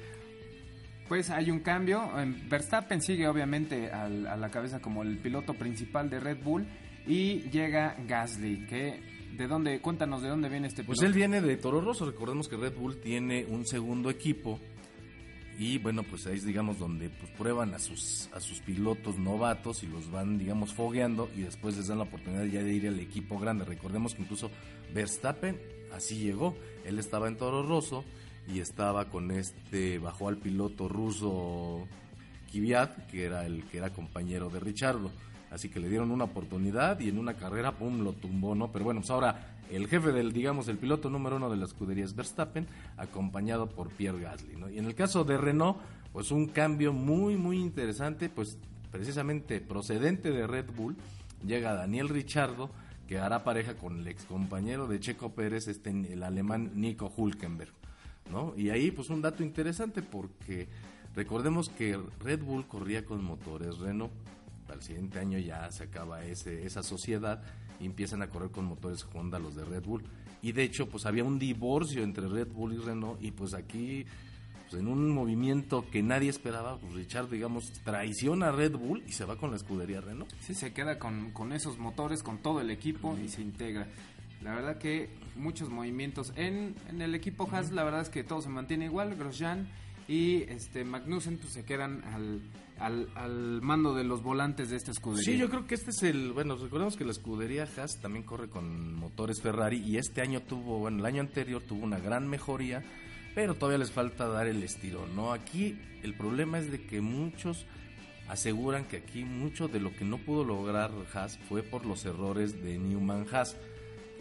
pues 1.09 1.31
hay 1.31 1.51
un 1.51 1.61
cambio. 1.61 2.11
Verstappen 2.49 3.01
sigue 3.03 3.27
obviamente 3.29 3.91
al, 3.91 4.27
a 4.27 4.37
la 4.37 4.51
cabeza 4.51 4.81
como 4.81 5.03
el 5.03 5.19
piloto 5.19 5.55
principal 5.55 6.09
de 6.09 6.21
Red 6.21 6.43
Bull 6.43 6.67
y 7.07 7.51
llega 7.51 7.97
Gasly, 8.07 8.67
que 8.67 9.20
¿De 9.37 9.47
dónde? 9.47 9.81
Cuéntanos 9.81 10.23
de 10.23 10.29
dónde 10.29 10.49
viene 10.49 10.69
este 10.69 10.83
piloto. 10.83 10.99
Pues 10.99 11.07
él 11.07 11.15
viene 11.15 11.41
de 11.41 11.57
Toro 11.57 11.81
Rosso. 11.81 12.07
Recordemos 12.07 12.49
que 12.49 12.57
Red 12.57 12.75
Bull 12.75 13.01
tiene 13.01 13.45
un 13.47 13.67
segundo 13.67 14.11
equipo. 14.11 14.59
Y 15.59 15.79
bueno, 15.79 16.03
pues 16.03 16.27
ahí 16.27 16.37
es 16.37 16.45
digamos 16.45 16.79
donde 16.79 17.11
pues, 17.11 17.31
prueban 17.33 17.75
a 17.75 17.79
sus, 17.79 18.31
a 18.33 18.41
sus 18.41 18.61
pilotos 18.61 19.19
novatos 19.19 19.83
y 19.83 19.87
los 19.87 20.11
van 20.11 20.39
digamos 20.39 20.73
fogueando 20.73 21.29
y 21.37 21.43
después 21.43 21.77
les 21.77 21.89
dan 21.89 21.99
la 21.99 22.05
oportunidad 22.05 22.45
ya 22.45 22.63
de 22.63 22.73
ir 22.73 22.89
al 22.89 22.99
equipo 22.99 23.39
grande. 23.39 23.67
Recordemos 23.67 24.15
que 24.15 24.23
incluso 24.23 24.51
Verstappen 24.95 25.61
así 25.93 26.19
llegó. 26.19 26.57
Él 26.87 26.99
estaba 26.99 27.29
en 27.29 27.37
Toro 27.37 27.63
Rosso 27.63 28.05
y 28.49 28.61
estaba 28.61 29.11
con 29.11 29.31
este, 29.31 29.99
bajó 29.99 30.29
al 30.29 30.39
piloto 30.39 30.89
ruso 30.89 31.87
Kvyat, 32.51 33.07
que 33.07 33.25
era 33.25 33.45
el 33.47 33.65
que 33.65 33.79
era 33.79 33.91
compañero 33.91 34.49
de 34.49 34.61
Richardo. 34.61 35.13
Así 35.51 35.69
que 35.69 35.81
le 35.81 35.89
dieron 35.89 36.11
una 36.11 36.25
oportunidad 36.25 37.01
y 37.01 37.09
en 37.09 37.19
una 37.19 37.35
carrera, 37.35 37.73
pum, 37.73 38.03
lo 38.03 38.13
tumbó, 38.13 38.55
¿no? 38.55 38.71
Pero 38.71 38.85
bueno, 38.85 39.01
pues 39.01 39.11
ahora 39.11 39.57
el 39.71 39.89
jefe 39.89 40.13
del, 40.13 40.33
digamos, 40.33 40.69
el 40.69 40.79
piloto 40.79 41.11
número 41.11 41.37
uno 41.37 41.51
de 41.51 41.57
la 41.57 41.65
escudería 41.65 42.05
es 42.05 42.15
Verstappen, 42.15 42.67
acompañado 42.97 43.69
por 43.69 43.89
Pierre 43.91 44.21
Gasly, 44.21 44.57
¿no? 44.57 44.71
Y 44.71 44.79
en 44.79 44.87
el 44.87 44.95
caso 44.95 45.25
de 45.25 45.37
Renault, 45.39 45.79
pues 46.13 46.31
un 46.31 46.47
cambio 46.47 46.93
muy, 46.93 47.37
muy 47.37 47.59
interesante, 47.59 48.29
pues 48.29 48.59
precisamente 48.91 49.61
procedente 49.61 50.31
de 50.31 50.47
Red 50.47 50.67
Bull, 50.77 50.97
llega 51.47 51.75
Daniel 51.75 52.09
Richardo, 52.09 52.71
que 53.07 53.19
hará 53.19 53.43
pareja 53.43 53.75
con 53.75 53.99
el 53.99 54.07
ex 54.07 54.25
compañero 54.25 54.87
de 54.87 55.01
Checo 55.01 55.33
Pérez, 55.33 55.67
este, 55.67 55.91
el 55.91 56.23
alemán 56.23 56.73
Nico 56.75 57.13
Hulkenberg. 57.17 57.73
¿no? 58.31 58.55
Y 58.57 58.71
ahí, 58.71 58.91
pues 58.91 59.11
un 59.11 59.23
dato 59.23 59.43
interesante 59.43 60.03
porque 60.03 60.69
recordemos 61.15 61.69
que 61.69 61.99
Red 62.21 62.43
Bull 62.43 62.67
corría 62.67 63.05
con 63.05 63.25
motores 63.25 63.79
Renault. 63.79 64.13
Para 64.71 64.79
el 64.79 64.87
siguiente 64.87 65.19
año 65.19 65.37
ya 65.37 65.69
se 65.73 65.83
acaba 65.83 66.25
ese, 66.25 66.65
esa 66.65 66.85
sociedad 66.85 67.43
y 67.81 67.87
empiezan 67.87 68.23
a 68.23 68.29
correr 68.29 68.53
con 68.53 68.67
motores 68.67 69.05
Honda 69.13 69.41
los 69.41 69.57
de 69.57 69.65
Red 69.65 69.83
Bull. 69.83 70.05
Y 70.43 70.53
de 70.53 70.63
hecho, 70.63 70.89
pues 70.89 71.07
había 71.07 71.25
un 71.25 71.41
divorcio 71.41 72.05
entre 72.05 72.29
Red 72.29 72.53
Bull 72.53 72.75
y 72.75 72.77
Renault 72.77 73.21
y 73.21 73.33
pues 73.33 73.53
aquí 73.53 74.07
pues, 74.69 74.81
en 74.81 74.87
un 74.87 75.11
movimiento 75.11 75.85
que 75.91 76.05
nadie 76.05 76.31
esperaba, 76.31 76.79
pues 76.79 76.93
Richard, 76.93 77.29
digamos, 77.31 77.73
traiciona 77.83 78.51
a 78.51 78.53
Red 78.53 78.77
Bull 78.77 79.03
y 79.09 79.11
se 79.11 79.25
va 79.25 79.35
con 79.35 79.51
la 79.51 79.57
escudería 79.57 80.01
Renault. 80.01 80.31
Sí, 80.39 80.55
se 80.55 80.73
queda 80.73 81.01
con, 81.01 81.33
con 81.33 81.53
esos 81.53 81.77
motores, 81.77 82.23
con 82.23 82.39
todo 82.39 82.61
el 82.61 82.71
equipo 82.71 83.19
y 83.19 83.29
se 83.29 83.43
integra. 83.43 83.89
La 84.41 84.55
verdad 84.55 84.79
que 84.79 85.11
muchos 85.35 85.69
movimientos 85.69 86.33
en, 86.37 86.77
en 86.89 87.03
el 87.03 87.17
equipo 87.17 87.49
Haas, 87.51 87.73
la 87.73 87.83
verdad 87.83 88.03
es 88.03 88.09
que 88.09 88.23
todo 88.23 88.41
se 88.41 88.51
mantiene 88.51 88.85
igual, 88.85 89.17
Grosjean 89.17 89.67
y 90.07 90.43
este 90.43 90.85
Magnussen 90.85 91.39
pues 91.39 91.53
se 91.53 91.65
quedan 91.65 92.03
al, 92.05 92.41
al, 92.81 93.09
al, 93.15 93.61
mando 93.63 93.95
de 93.95 94.05
los 94.05 94.23
volantes 94.23 94.71
de 94.71 94.77
esta 94.77 94.91
escudería. 94.91 95.25
Sí, 95.25 95.39
yo 95.39 95.51
creo 95.51 95.67
que 95.67 95.75
este 95.75 95.91
es 95.91 96.03
el, 96.03 96.33
bueno, 96.33 96.57
recordemos 96.57 96.97
que 96.97 97.05
la 97.05 97.13
escudería 97.13 97.69
Haas 97.77 98.01
también 98.01 98.25
corre 98.25 98.49
con 98.49 98.95
motores 98.95 99.41
Ferrari 99.41 99.79
y 99.79 99.99
este 99.99 100.23
año 100.23 100.41
tuvo, 100.41 100.79
bueno, 100.79 100.99
el 100.99 101.07
año 101.07 101.21
anterior 101.21 101.63
tuvo 101.63 101.85
una 101.85 101.99
gran 101.99 102.27
mejoría, 102.27 102.83
pero 103.35 103.55
todavía 103.55 103.79
les 103.79 103.93
falta 103.93 104.27
dar 104.27 104.47
el 104.47 104.63
estirón, 104.63 105.15
¿no? 105.15 105.33
Aquí 105.33 105.79
el 106.03 106.15
problema 106.15 106.59
es 106.59 106.73
de 106.73 106.83
que 106.83 107.01
muchos 107.01 107.67
aseguran 108.29 108.85
que 108.87 108.99
aquí 108.99 109.25
mucho 109.25 109.69
de 109.69 109.81
lo 109.81 109.95
que 109.95 110.05
no 110.05 110.19
pudo 110.19 110.45
lograr 110.45 110.91
Haas 111.13 111.39
fue 111.49 111.63
por 111.63 111.85
los 111.85 112.05
errores 112.07 112.63
de 112.63 112.79
Newman 112.79 113.27
Haas 113.31 113.57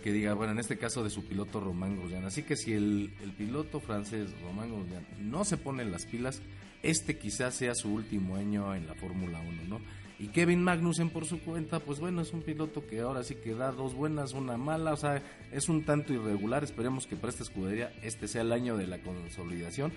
que 0.04 0.12
diga, 0.12 0.34
bueno, 0.34 0.54
en 0.54 0.60
este 0.60 0.78
caso 0.78 1.04
de 1.04 1.10
su 1.10 1.26
piloto 1.26 1.60
Román 1.60 1.98
Grosjean. 1.98 2.24
Así 2.26 2.44
que 2.44 2.56
si 2.56 2.74
el, 2.74 3.14
el 3.22 3.32
piloto 3.34 3.80
francés 3.80 4.30
Román 4.42 4.70
Grosjean 4.70 5.06
no 5.20 5.44
se 5.44 5.58
pone 5.58 5.84
en 5.84 5.92
las 5.92 6.06
pilas, 6.06 6.42
este 6.84 7.18
quizás 7.18 7.56
sea 7.56 7.76
su 7.76 7.94
último 7.94 8.36
año 8.36 8.74
en 8.76 8.88
la 8.88 8.96
Fórmula 8.96 9.40
1, 9.40 9.64
¿no? 9.68 9.82
Y 10.20 10.28
Kevin 10.28 10.62
Magnussen 10.62 11.10
por 11.10 11.26
su 11.26 11.40
cuenta, 11.40 11.80
pues 11.80 12.02
bueno, 12.02 12.22
es 12.22 12.34
un 12.34 12.42
piloto 12.42 12.86
que 12.86 13.00
ahora 13.00 13.24
sí 13.24 13.36
que 13.36 13.56
da 13.56 13.72
dos 13.72 13.94
buenas, 13.94 14.34
una 14.34 14.58
mala, 14.58 14.92
o 14.92 14.98
sea, 14.98 15.24
es 15.54 15.70
un 15.70 15.86
tanto 15.86 16.14
irregular, 16.14 16.62
esperemos 16.64 17.08
que 17.08 17.16
para 17.16 17.30
esta 17.30 17.44
escudería 17.44 17.94
este 18.02 18.28
sea 18.28 18.42
el 18.42 18.52
año 18.52 18.76
de 18.76 18.88
la 18.88 19.00
consolidación. 19.00 19.94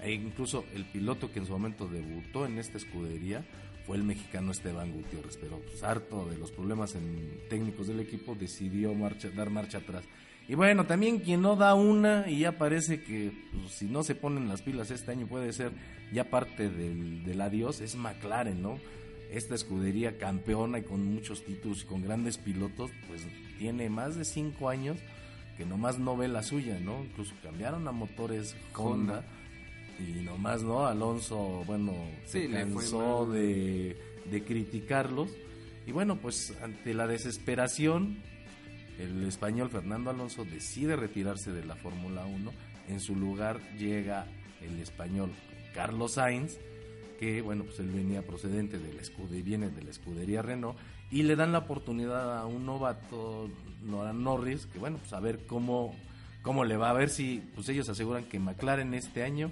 E 0.00 0.12
incluso 0.12 0.64
el 0.74 0.84
piloto 0.84 1.32
que 1.32 1.40
en 1.40 1.46
su 1.46 1.52
momento 1.52 1.88
debutó 1.88 2.46
en 2.46 2.58
esta 2.58 2.76
escudería 2.76 3.44
fue 3.86 3.96
el 3.96 4.04
mexicano 4.04 4.52
Esteban 4.52 4.92
Gutiérrez, 4.92 5.38
pero 5.38 5.58
pues, 5.58 5.82
harto 5.82 6.26
de 6.26 6.38
los 6.38 6.52
problemas 6.52 6.94
en 6.94 7.40
técnicos 7.48 7.88
del 7.88 8.00
equipo 8.00 8.34
decidió 8.34 8.94
dar 9.34 9.50
marcha 9.50 9.78
atrás. 9.78 10.04
Y 10.48 10.54
bueno, 10.54 10.84
también 10.86 11.20
quien 11.20 11.40
no 11.40 11.56
da 11.56 11.74
una 11.74 12.28
y 12.28 12.40
ya 12.40 12.58
parece 12.58 13.02
que 13.02 13.32
pues, 13.52 13.72
si 13.72 13.86
no 13.86 14.02
se 14.02 14.14
ponen 14.14 14.48
las 14.48 14.62
pilas 14.62 14.90
este 14.90 15.12
año 15.12 15.26
puede 15.26 15.52
ser 15.52 15.72
ya 16.12 16.24
parte 16.24 16.68
del, 16.68 17.24
del 17.24 17.40
adiós, 17.40 17.80
es 17.80 17.96
McLaren, 17.96 18.60
¿no? 18.60 18.78
Esta 19.30 19.54
escudería 19.54 20.18
campeona 20.18 20.80
y 20.80 20.82
con 20.82 21.04
muchos 21.04 21.44
títulos 21.44 21.82
y 21.82 21.86
con 21.86 22.02
grandes 22.02 22.36
pilotos, 22.36 22.90
pues 23.08 23.26
tiene 23.58 23.88
más 23.88 24.16
de 24.16 24.24
cinco 24.24 24.68
años 24.68 24.98
que 25.56 25.64
nomás 25.64 25.98
no 25.98 26.16
ve 26.16 26.28
la 26.28 26.42
suya, 26.42 26.78
¿no? 26.78 27.02
Incluso 27.02 27.34
cambiaron 27.42 27.88
a 27.88 27.92
motores 27.92 28.54
Honda. 28.74 29.18
Honda 29.18 29.24
y 29.98 30.22
nomás 30.22 30.62
no 30.62 30.86
Alonso 30.86 31.62
bueno 31.66 31.92
sí, 32.24 32.42
se 32.42 32.50
cansó 32.50 33.26
de, 33.26 33.96
de, 34.30 34.42
criticarlos 34.42 35.30
y 35.86 35.92
bueno 35.92 36.16
pues 36.16 36.52
ante 36.62 36.94
la 36.94 37.06
desesperación 37.06 38.18
el 38.98 39.24
español 39.24 39.70
Fernando 39.70 40.10
Alonso 40.10 40.44
decide 40.44 40.96
retirarse 40.96 41.52
de 41.52 41.64
la 41.64 41.76
Fórmula 41.76 42.24
1 42.24 42.52
en 42.88 43.00
su 43.00 43.16
lugar 43.16 43.60
llega 43.76 44.26
el 44.60 44.80
español 44.80 45.32
Carlos 45.74 46.12
Sainz 46.12 46.58
que 47.18 47.42
bueno 47.42 47.64
pues 47.64 47.78
él 47.80 47.90
venía 47.90 48.22
procedente 48.22 48.78
de 48.78 48.92
la 48.92 49.02
escudería 49.02 49.44
viene 49.44 49.70
de 49.70 49.82
la 49.82 49.90
escudería 49.90 50.42
Renault 50.42 50.78
y 51.10 51.22
le 51.22 51.36
dan 51.36 51.52
la 51.52 51.58
oportunidad 51.58 52.38
a 52.38 52.46
un 52.46 52.66
novato 52.66 53.48
Noran 53.82 54.22
Norris 54.22 54.66
que 54.66 54.78
bueno 54.78 54.98
pues 54.98 55.12
a 55.12 55.20
ver 55.20 55.46
cómo 55.46 55.94
cómo 56.42 56.64
le 56.64 56.76
va 56.76 56.90
a 56.90 56.94
ver 56.94 57.08
si 57.08 57.42
pues 57.54 57.68
ellos 57.68 57.88
aseguran 57.88 58.24
que 58.24 58.38
McLaren 58.38 58.94
este 58.94 59.22
año 59.22 59.50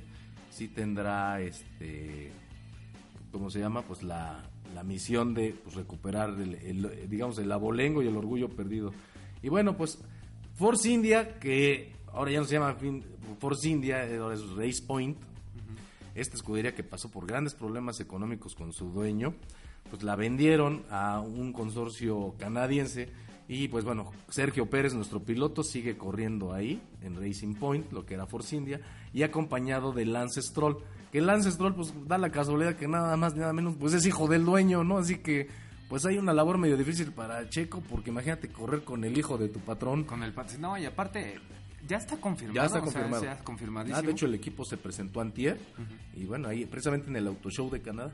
sí 0.51 0.69
tendrá 0.69 1.41
este 1.41 2.31
cómo 3.33 3.51
se 3.51 3.61
llama 3.61 3.83
pues 3.83 4.03
la, 4.03 4.45
la 4.75 4.83
misión 4.83 5.35
de 5.35 5.55
pues, 5.65 5.75
recuperar 5.75 6.31
el, 6.31 7.09
digamos 7.09 7.39
el 7.39 7.51
abolengo 7.51 8.03
y 8.03 8.09
el 8.09 8.17
orgullo 8.17 8.49
perdido 8.49 8.93
y 9.43 9.49
bueno 9.49 9.77
pues 9.77 9.99
Force 10.55 10.89
India 10.89 11.39
que 11.39 11.93
ahora 12.13 12.31
ya 12.31 12.41
no 12.41 12.45
se 12.47 12.55
llama 12.55 12.77
Force 13.39 13.69
India 13.69 14.07
ahora 14.19 14.35
es 14.35 14.49
Race 14.51 14.83
Point 14.87 15.19
esta 16.15 16.37
escudería 16.37 16.75
que 16.75 16.83
pasó 16.83 17.11
por 17.11 17.27
grandes 17.27 17.55
problemas 17.55 18.01
económicos 18.01 18.55
con 18.55 18.73
su 18.73 18.91
dueño 18.91 19.35
pues 19.91 20.03
la 20.03 20.17
vendieron 20.17 20.83
a 20.91 21.21
un 21.21 21.53
consorcio 21.53 22.35
canadiense 22.39 23.09
y 23.49 23.69
pues 23.69 23.85
bueno, 23.85 24.11
Sergio 24.29 24.65
Pérez, 24.71 24.95
nuestro 24.95 25.21
piloto, 25.21 25.63
sigue 25.63 25.99
corriendo 25.99 26.55
ahí 26.55 26.81
en 27.03 27.17
Racing 27.17 27.55
Point, 27.55 27.93
lo 27.93 28.07
que 28.07 28.15
era 28.15 28.27
Force 28.27 28.57
India, 28.57 28.81
y 29.13 29.25
acompañado 29.25 29.93
de 29.93 30.07
Lance 30.07 30.41
Stroll. 30.41 30.79
Que 31.11 31.21
Lance 31.21 31.51
Stroll, 31.51 31.75
pues 31.75 31.93
da 32.07 32.17
la 32.17 32.31
casualidad 32.31 32.77
que 32.77 32.89
nada 32.89 33.17
más, 33.19 33.35
nada 33.35 33.53
menos, 33.53 33.75
pues 33.79 33.93
es 33.93 34.07
hijo 34.07 34.27
del 34.27 34.47
dueño, 34.47 34.85
¿no? 34.85 34.97
Así 34.97 35.19
que, 35.19 35.49
pues 35.93 36.07
hay 36.07 36.17
una 36.17 36.33
labor 36.33 36.57
medio 36.57 36.79
difícil 36.79 37.13
para 37.13 37.47
Checo, 37.51 37.83
porque 37.83 38.09
imagínate 38.09 38.49
correr 38.49 38.83
con 38.83 39.05
el 39.05 39.19
hijo 39.19 39.37
de 39.37 39.51
tu 39.51 39.61
patrón. 39.61 40.05
Con 40.05 40.23
el 40.23 40.33
patrón. 40.33 40.63
No, 40.63 40.79
y 40.79 40.87
aparte, 40.87 41.39
ya 41.87 41.99
está 41.99 42.17
confirmado. 42.17 42.55
Ya 42.55 42.65
está 42.65 42.81
confirmado. 42.81 43.19
O 43.19 43.21
sea, 43.21 43.39
confirmadísimo. 43.45 43.99
Ah, 43.99 44.01
de 44.01 44.11
hecho, 44.11 44.25
el 44.25 44.35
equipo 44.35 44.65
se 44.65 44.79
presentó 44.79 45.21
antier, 45.21 45.59
uh 45.77 45.83
-huh. 45.83 46.23
y 46.23 46.25
bueno, 46.25 46.49
ahí 46.49 46.65
precisamente 46.65 47.11
en 47.11 47.17
el 47.17 47.27
Auto 47.27 47.51
Show 47.51 47.69
de 47.69 47.83
Canadá. 47.83 48.11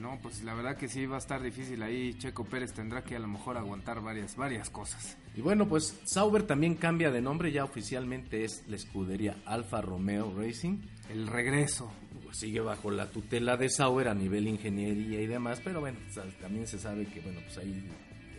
No, 0.00 0.18
pues 0.20 0.42
la 0.42 0.54
verdad 0.54 0.76
que 0.76 0.88
sí 0.88 1.06
va 1.06 1.14
a 1.14 1.18
estar 1.18 1.40
difícil 1.40 1.80
ahí. 1.84 2.14
Checo 2.18 2.44
Pérez 2.44 2.72
tendrá 2.72 3.04
que 3.04 3.14
a 3.14 3.20
lo 3.20 3.28
mejor 3.28 3.56
aguantar 3.56 4.02
varias, 4.02 4.34
varias 4.34 4.68
cosas. 4.68 5.16
Y 5.36 5.40
bueno, 5.40 5.68
pues 5.68 6.00
Sauber 6.02 6.42
también 6.42 6.74
cambia 6.74 7.12
de 7.12 7.22
nombre, 7.22 7.52
ya 7.52 7.62
oficialmente 7.62 8.44
es 8.44 8.64
la 8.66 8.74
escudería 8.74 9.36
Alfa 9.46 9.80
Romeo 9.82 10.34
Racing. 10.36 10.78
El 11.08 11.28
regreso. 11.28 11.92
Sigue 12.32 12.60
bajo 12.60 12.90
la 12.90 13.10
tutela 13.10 13.56
de 13.56 13.68
Sauber 13.68 14.08
a 14.08 14.14
nivel 14.14 14.48
ingeniería 14.48 15.20
y 15.20 15.26
demás, 15.26 15.60
pero 15.62 15.80
bueno, 15.80 15.98
también 16.40 16.66
se 16.66 16.78
sabe 16.78 17.06
que 17.06 17.20
bueno, 17.20 17.40
pues 17.44 17.58
ahí 17.58 17.84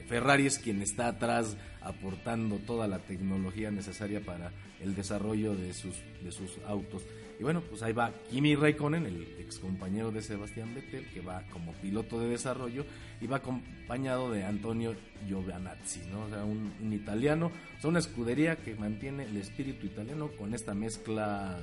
Ferrari 0.08 0.46
es 0.46 0.60
quien 0.60 0.82
está 0.82 1.08
atrás 1.08 1.58
aportando 1.82 2.58
toda 2.60 2.88
la 2.88 3.00
tecnología 3.00 3.72
necesaria 3.72 4.22
para 4.22 4.52
el 4.82 4.96
desarrollo 4.96 5.56
de 5.56 5.74
sus, 5.74 5.96
de 6.22 6.32
sus 6.32 6.58
autos. 6.66 7.04
Y 7.40 7.44
bueno, 7.44 7.62
pues 7.62 7.82
ahí 7.82 7.94
va 7.94 8.14
Kimi 8.30 8.56
Raikkonen, 8.56 9.06
el 9.06 9.24
ex 9.40 9.58
compañero 9.58 10.12
de 10.12 10.22
Sebastián 10.22 10.76
Vettel, 10.76 11.10
que 11.10 11.22
va 11.22 11.42
como 11.52 11.74
piloto 11.74 12.20
de 12.20 12.30
desarrollo 12.30 12.86
y 13.22 13.28
va 13.28 13.38
acompañado 13.38 14.32
de 14.32 14.44
Antonio 14.44 14.96
Giovinazzi, 15.28 16.02
¿no? 16.12 16.26
O 16.26 16.30
sea, 16.30 16.44
un, 16.44 16.72
un 16.82 16.94
italiano, 16.94 17.48
o 17.78 17.82
sea, 17.82 17.90
una 17.90 18.00
escudería 18.00 18.58
que 18.58 18.76
mantiene 18.76 19.24
el 19.24 19.38
espíritu 19.38 19.88
italiano 19.88 20.30
con 20.38 20.54
esta 20.54 20.74
mezcla 20.74 21.60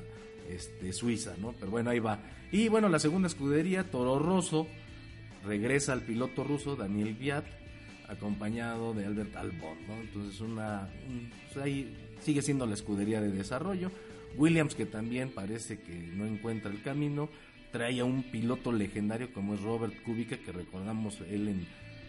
este, 0.48 0.92
suiza, 0.92 1.34
¿no? 1.38 1.52
Pero 1.58 1.70
bueno, 1.70 1.90
ahí 1.90 1.98
va. 1.98 2.20
Y 2.52 2.68
bueno, 2.68 2.88
la 2.88 2.98
segunda 2.98 3.28
escudería, 3.28 3.90
Toro 3.90 4.18
Rosso, 4.18 4.66
regresa 5.44 5.92
al 5.92 6.02
piloto 6.02 6.44
ruso 6.44 6.76
Daniel 6.76 7.14
Viat, 7.14 7.44
acompañado 8.08 8.92
de 8.92 9.06
Albert 9.06 9.36
Albon, 9.36 9.86
¿no? 9.86 9.94
Entonces 10.00 10.40
una, 10.40 10.88
un, 11.08 11.30
pues 11.52 11.64
ahí 11.64 11.96
sigue 12.22 12.42
siendo 12.42 12.66
la 12.66 12.74
escudería 12.74 13.20
de 13.20 13.30
desarrollo. 13.30 13.90
Williams 14.36 14.74
que 14.74 14.86
también 14.86 15.30
parece 15.30 15.80
que 15.80 15.94
no 15.94 16.26
encuentra 16.26 16.70
el 16.70 16.82
camino, 16.82 17.28
trae 17.72 18.00
a 18.00 18.04
un 18.04 18.22
piloto 18.24 18.72
legendario 18.72 19.32
como 19.32 19.54
es 19.54 19.62
Robert 19.62 19.94
Kubica, 20.02 20.36
que 20.38 20.52
recordamos 20.52 21.20
él 21.28 21.48
en, 21.48 21.66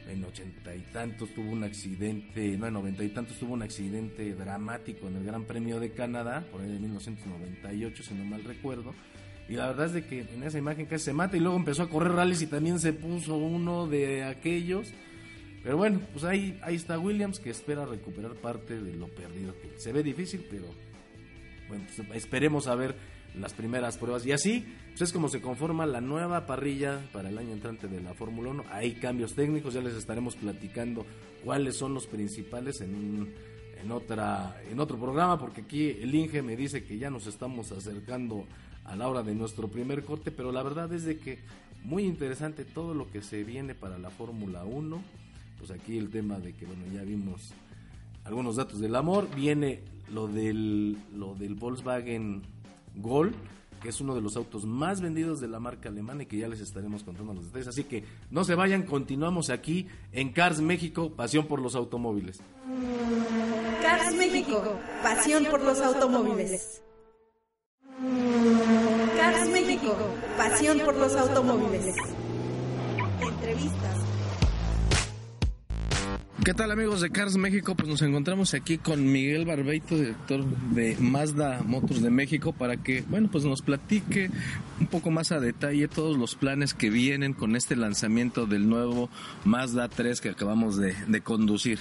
en 0.10 0.24
ochenta 0.24 0.76
y 0.76 0.82
tantos 0.94 1.30
tuvo 1.34 1.52
un 1.52 1.64
accidente, 1.64 2.58
no 2.58 2.68
en 2.68 2.74
noventa 2.74 3.04
y 3.04 3.10
tantos 3.10 3.38
tuvo 3.38 3.54
un 3.54 3.62
accidente 3.62 4.34
dramático 4.34 5.08
en 5.08 5.18
el 5.18 5.24
Gran 5.24 5.46
Premio 5.46 5.80
de 5.80 5.92
Canadá, 5.92 6.46
por 6.52 6.62
ahí 6.62 6.72
de 6.72 6.80
1998 6.80 8.04
si 8.04 8.14
no 8.14 8.26
mal 8.26 8.44
recuerdo. 8.44 8.94
Y 9.50 9.54
la 9.54 9.68
verdad 9.68 9.88
es 9.88 9.94
de 9.94 10.06
que 10.06 10.22
en 10.22 10.44
esa 10.44 10.58
imagen 10.58 10.86
casi 10.86 11.06
se 11.06 11.14
mata 11.14 11.36
y 11.36 11.40
luego 11.40 11.58
empezó 11.58 11.84
a 11.84 11.90
correr 11.90 12.14
rallies 12.14 12.42
y 12.42 12.48
también 12.48 12.80
se 12.80 12.94
puso 12.94 13.36
uno 13.36 13.88
de 13.88 14.24
aquellos. 14.24 14.94
Pero 15.64 15.78
bueno, 15.78 16.00
pues 16.12 16.24
ahí, 16.24 16.58
ahí 16.64 16.76
está 16.76 16.98
Williams 16.98 17.40
que 17.40 17.50
espera 17.50 17.86
recuperar 17.86 18.34
parte 18.36 18.82
de 18.82 18.96
lo 18.96 19.08
perdido. 19.08 19.54
Se 19.78 19.92
ve 19.92 20.04
difícil, 20.04 20.46
pero 20.50 20.66
bueno, 21.68 21.86
pues 22.08 22.18
esperemos 22.18 22.68
a 22.68 22.76
ver 22.76 22.96
las 23.36 23.54
primeras 23.54 23.98
pruebas. 23.98 24.26
Y 24.26 24.32
así, 24.32 24.66
pues 24.90 25.02
es 25.02 25.14
como 25.14 25.30
se 25.30 25.42
conforma 25.42 25.86
la 25.86 26.02
nueva 26.02 26.46
parrilla 26.46 27.02
para 27.12 27.30
el 27.30 27.38
año 27.38 27.52
entrante 27.52 27.88
de 27.88 28.02
la 28.02 28.14
Fórmula 28.14 28.50
1. 28.52 28.66
Hay 28.72 28.94
cambios 28.96 29.34
técnicos, 29.34 29.74
ya 29.74 29.82
les 29.82 29.96
estaremos 29.96 30.36
platicando 30.36 31.06
cuáles 31.44 31.78
son 31.78 31.94
los 31.94 32.08
principales 32.08 32.82
en, 32.82 33.34
en, 33.82 33.92
otra, 33.92 34.62
en 34.70 34.80
otro 34.80 34.98
programa, 34.98 35.40
porque 35.40 35.62
aquí 35.62 35.90
el 35.90 36.14
Inge 36.14 36.42
me 36.42 36.56
dice 36.56 36.84
que 36.84 36.98
ya 36.98 37.10
nos 37.10 37.28
estamos 37.28 37.72
acercando 37.72 38.46
a 38.86 38.96
la 38.96 39.08
hora 39.08 39.24
de 39.24 39.36
nuestro 39.36 39.68
primer 39.68 40.04
corte, 40.04 40.32
pero 40.32 40.52
la 40.52 40.64
verdad 40.64 40.92
es 40.94 41.04
de 41.04 41.18
que 41.18 41.40
muy 41.84 42.04
interesante 42.04 42.66
todo 42.66 42.94
lo 42.94 43.10
que 43.10 43.22
se 43.22 43.44
viene 43.44 43.74
para 43.76 43.98
la 43.98 44.10
Fórmula 44.10 44.64
1 44.66 45.22
pues 45.62 45.80
aquí 45.80 45.96
el 45.96 46.10
tema 46.10 46.40
de 46.40 46.54
que, 46.54 46.66
bueno, 46.66 46.82
ya 46.92 47.04
vimos 47.04 47.54
algunos 48.24 48.56
datos 48.56 48.80
del 48.80 48.96
amor, 48.96 49.28
viene 49.36 49.84
lo 50.12 50.28
del, 50.28 50.98
lo 51.14 51.36
del 51.36 51.54
Volkswagen 51.54 52.42
Gol, 52.96 53.34
que 53.82 53.90
es 53.90 54.00
uno 54.00 54.14
de 54.14 54.22
los 54.22 54.38
autos 54.38 54.66
más 54.66 55.02
vendidos 55.02 55.42
de 55.42 55.48
la 55.48 55.60
marca 55.60 55.90
alemana 55.90 56.24
y 56.24 56.26
que 56.28 56.38
ya 56.38 56.48
les 56.48 56.60
estaremos 56.60 57.04
contando 57.04 57.34
los 57.34 57.46
detalles. 57.46 57.68
Así 57.68 57.84
que 57.84 58.04
no 58.30 58.44
se 58.44 58.56
vayan, 58.56 58.84
continuamos 58.84 59.50
aquí 59.50 59.88
en 60.12 60.32
Cars 60.32 60.62
México, 60.62 61.12
pasión 61.16 61.48
por 61.48 61.62
los 61.62 61.76
automóviles. 61.76 62.40
Cars 63.82 64.16
México, 64.16 64.62
pasión 65.02 65.46
por 65.50 65.62
los 65.62 65.80
automóviles. 65.80 66.84
Cars 69.18 69.50
México, 69.50 69.96
pasión 70.38 70.80
por 70.80 70.96
los 70.96 71.16
automóviles. 71.16 71.96
Entrevistas. 73.20 74.11
¿Qué 76.44 76.56
tal 76.56 76.72
amigos 76.72 77.02
de 77.02 77.12
Cars 77.12 77.38
México? 77.38 77.76
Pues 77.76 77.88
nos 77.88 78.02
encontramos 78.02 78.56
aquí 78.56 78.80
con 78.80 79.12
Miguel 79.12 79.46
Barbeito, 79.46 79.96
director 79.96 80.44
de 80.44 80.98
Mazda 81.00 81.62
Motors 81.64 82.02
de 82.02 82.10
México, 82.10 82.52
para 82.52 82.78
que, 82.78 83.04
bueno, 83.04 83.30
pues 83.32 83.46
nos 83.46 83.62
platique 83.62 84.32
un 84.80 84.88
poco 84.88 85.12
más 85.12 85.32
a 85.32 85.40
detalle 85.40 85.88
todos 85.88 86.18
los 86.18 86.34
planes 86.34 86.74
que 86.74 86.90
vienen 86.90 87.34
con 87.34 87.56
este 87.56 87.76
lanzamiento 87.76 88.48
del 88.48 88.68
nuevo 88.68 89.12
Mazda 89.46 89.88
3 89.88 90.20
que 90.20 90.30
acabamos 90.30 90.78
de, 90.78 90.96
conducir. 91.22 91.78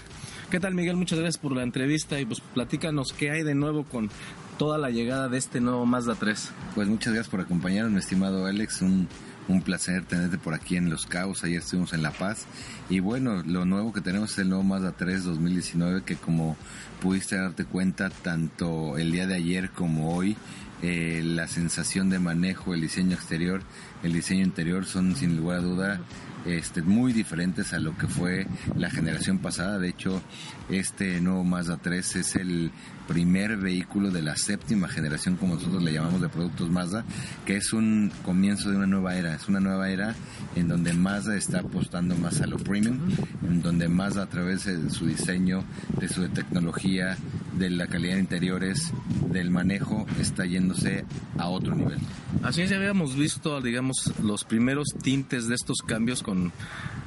¿Qué 0.50 0.60
tal 0.60 0.74
Miguel? 0.74 0.96
Muchas 0.96 1.18
gracias 1.18 1.38
por 1.38 1.56
la 1.56 1.62
entrevista 1.62 2.20
y 2.20 2.26
pues 2.26 2.40
platícanos 2.40 3.14
qué 3.14 3.30
hay 3.30 3.42
de 3.42 3.54
nuevo 3.54 3.84
con 3.84 4.10
toda 4.58 4.76
la 4.76 4.90
llegada 4.90 5.30
de 5.30 5.38
este 5.38 5.62
nuevo 5.62 5.86
Mazda 5.86 6.16
3. 6.16 6.52
Pues 6.74 6.86
muchas 6.86 7.14
gracias 7.14 7.30
por 7.30 7.40
acompañarnos, 7.40 7.92
mi 7.92 7.98
estimado 8.00 8.44
Alex. 8.44 8.82
Un, 8.82 9.08
un 9.50 9.62
placer 9.62 10.04
tenerte 10.04 10.38
por 10.38 10.54
aquí 10.54 10.76
en 10.76 10.90
Los 10.90 11.06
Caos. 11.06 11.44
Ayer 11.44 11.58
estuvimos 11.58 11.92
en 11.92 12.02
La 12.02 12.12
Paz. 12.12 12.46
Y 12.88 13.00
bueno, 13.00 13.42
lo 13.44 13.64
nuevo 13.64 13.92
que 13.92 14.00
tenemos 14.00 14.32
es 14.32 14.38
el 14.38 14.48
nuevo 14.48 14.64
Mazda 14.64 14.92
3 14.92 15.24
2019 15.24 16.02
que 16.02 16.16
como 16.16 16.56
pudiste 17.00 17.36
darte 17.36 17.64
cuenta 17.64 18.10
tanto 18.10 18.96
el 18.98 19.12
día 19.12 19.26
de 19.26 19.34
ayer 19.34 19.70
como 19.70 20.14
hoy, 20.14 20.36
eh, 20.82 21.22
la 21.24 21.46
sensación 21.46 22.10
de 22.10 22.18
manejo, 22.18 22.74
el 22.74 22.80
diseño 22.80 23.14
exterior, 23.14 23.62
el 24.02 24.12
diseño 24.12 24.44
interior 24.44 24.86
son 24.86 25.14
sin 25.16 25.36
lugar 25.36 25.58
a 25.58 25.62
duda 25.62 26.00
este, 26.46 26.80
muy 26.82 27.12
diferentes 27.12 27.72
a 27.72 27.78
lo 27.78 27.96
que 27.98 28.06
fue 28.06 28.46
la 28.76 28.90
generación 28.90 29.38
pasada. 29.38 29.78
De 29.78 29.88
hecho, 29.88 30.22
este 30.68 31.20
nuevo 31.20 31.44
Mazda 31.44 31.76
3 31.76 32.16
es 32.16 32.36
el 32.36 32.70
primer 33.10 33.56
vehículo 33.56 34.12
de 34.12 34.22
la 34.22 34.36
séptima 34.36 34.86
generación, 34.86 35.34
como 35.34 35.56
nosotros 35.56 35.82
le 35.82 35.92
llamamos, 35.92 36.20
de 36.20 36.28
productos 36.28 36.70
Mazda, 36.70 37.04
que 37.44 37.56
es 37.56 37.72
un 37.72 38.12
comienzo 38.24 38.70
de 38.70 38.76
una 38.76 38.86
nueva 38.86 39.16
era. 39.16 39.34
Es 39.34 39.48
una 39.48 39.58
nueva 39.58 39.90
era 39.90 40.14
en 40.54 40.68
donde 40.68 40.92
Mazda 40.92 41.34
está 41.36 41.58
apostando 41.58 42.14
más 42.14 42.40
a 42.40 42.46
lo 42.46 42.56
premium, 42.56 43.00
en 43.42 43.62
donde 43.62 43.88
Mazda 43.88 44.22
a 44.22 44.28
través 44.28 44.64
de 44.64 44.90
su 44.90 45.06
diseño, 45.06 45.64
de 45.98 46.06
su 46.06 46.28
tecnología, 46.28 47.16
de 47.58 47.68
la 47.70 47.88
calidad 47.88 48.14
de 48.14 48.20
interiores, 48.20 48.92
del 49.32 49.50
manejo, 49.50 50.06
está 50.20 50.46
yéndose 50.46 51.04
a 51.36 51.48
otro 51.48 51.74
nivel. 51.74 51.98
Así 52.44 52.62
es, 52.62 52.70
ya 52.70 52.76
habíamos 52.76 53.16
visto, 53.16 53.60
digamos, 53.60 54.14
los 54.22 54.44
primeros 54.44 54.94
tintes 55.02 55.48
de 55.48 55.56
estos 55.56 55.82
cambios 55.82 56.22
con, 56.22 56.52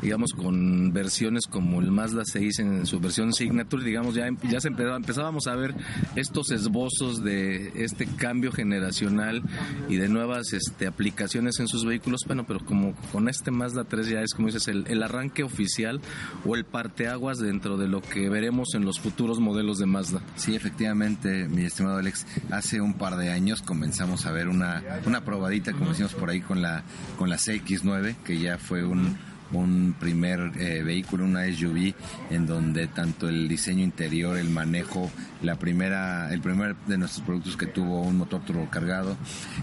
digamos, 0.01 0.33
con 0.33 0.91
versiones 0.91 1.47
como 1.47 1.79
el 1.79 1.91
Mazda 1.91 2.23
6 2.25 2.59
en 2.59 2.85
su 2.85 2.99
versión 2.99 3.33
Signature, 3.33 3.85
digamos, 3.85 4.15
ya, 4.15 4.27
ya 4.49 4.59
se 4.59 4.67
empezaba, 4.67 4.97
empezábamos 4.97 5.47
a 5.47 5.55
ver 5.55 5.73
estos 6.15 6.51
esbozos 6.51 7.23
de 7.23 7.71
este 7.75 8.05
cambio 8.05 8.51
generacional 8.51 9.41
y 9.89 9.97
de 9.97 10.07
nuevas 10.09 10.53
este, 10.53 10.87
aplicaciones 10.87 11.59
en 11.59 11.67
sus 11.67 11.85
vehículos, 11.85 12.21
bueno, 12.25 12.45
pero 12.45 12.63
como 12.65 12.93
con 13.11 13.29
este 13.29 13.51
Mazda 13.51 13.83
3 13.83 14.07
ya 14.07 14.21
es, 14.21 14.33
como 14.33 14.47
dices, 14.47 14.67
el, 14.67 15.03
arranque 15.03 15.43
oficial 15.43 15.99
o 16.45 16.55
el 16.55 16.63
parteaguas 16.63 17.39
dentro 17.39 17.77
de 17.77 17.87
lo 17.87 18.01
que 18.01 18.29
veremos 18.29 18.73
en 18.73 18.85
los 18.85 18.99
futuros 18.99 19.39
modelos 19.39 19.79
de 19.79 19.85
Mazda. 19.85 20.21
Sí, 20.35 20.55
efectivamente, 20.55 21.47
mi 21.49 21.63
estimado 21.63 21.97
Alex, 21.97 22.25
hace 22.51 22.81
un 22.81 22.93
par 22.93 23.17
de 23.17 23.29
años 23.29 23.61
comenzamos 23.61 24.25
a 24.25 24.31
ver 24.31 24.47
una, 24.47 24.81
una 25.05 25.25
probadita, 25.25 25.73
como 25.73 25.89
decimos 25.89 26.13
por 26.13 26.29
ahí, 26.29 26.41
con 26.41 26.61
la, 26.61 26.83
con 27.17 27.29
la 27.29 27.37
CX9, 27.37 28.15
que 28.23 28.39
ya 28.39 28.57
fue 28.57 28.83
un 28.85 29.17
un 29.51 29.95
primer 29.99 30.51
eh, 30.59 30.83
vehículo, 30.83 31.25
una 31.25 31.45
SUV, 31.45 31.93
en 32.29 32.47
donde 32.47 32.87
tanto 32.87 33.29
el 33.29 33.47
diseño 33.47 33.83
interior, 33.83 34.37
el 34.37 34.49
manejo, 34.49 35.11
la 35.41 35.57
primera, 35.57 36.33
el 36.33 36.41
primer 36.41 36.75
de 36.87 36.97
nuestros 36.97 37.25
productos 37.25 37.57
que 37.57 37.67
tuvo 37.67 38.01
un 38.01 38.17
motor 38.17 38.41
turbocargado. 38.45 39.17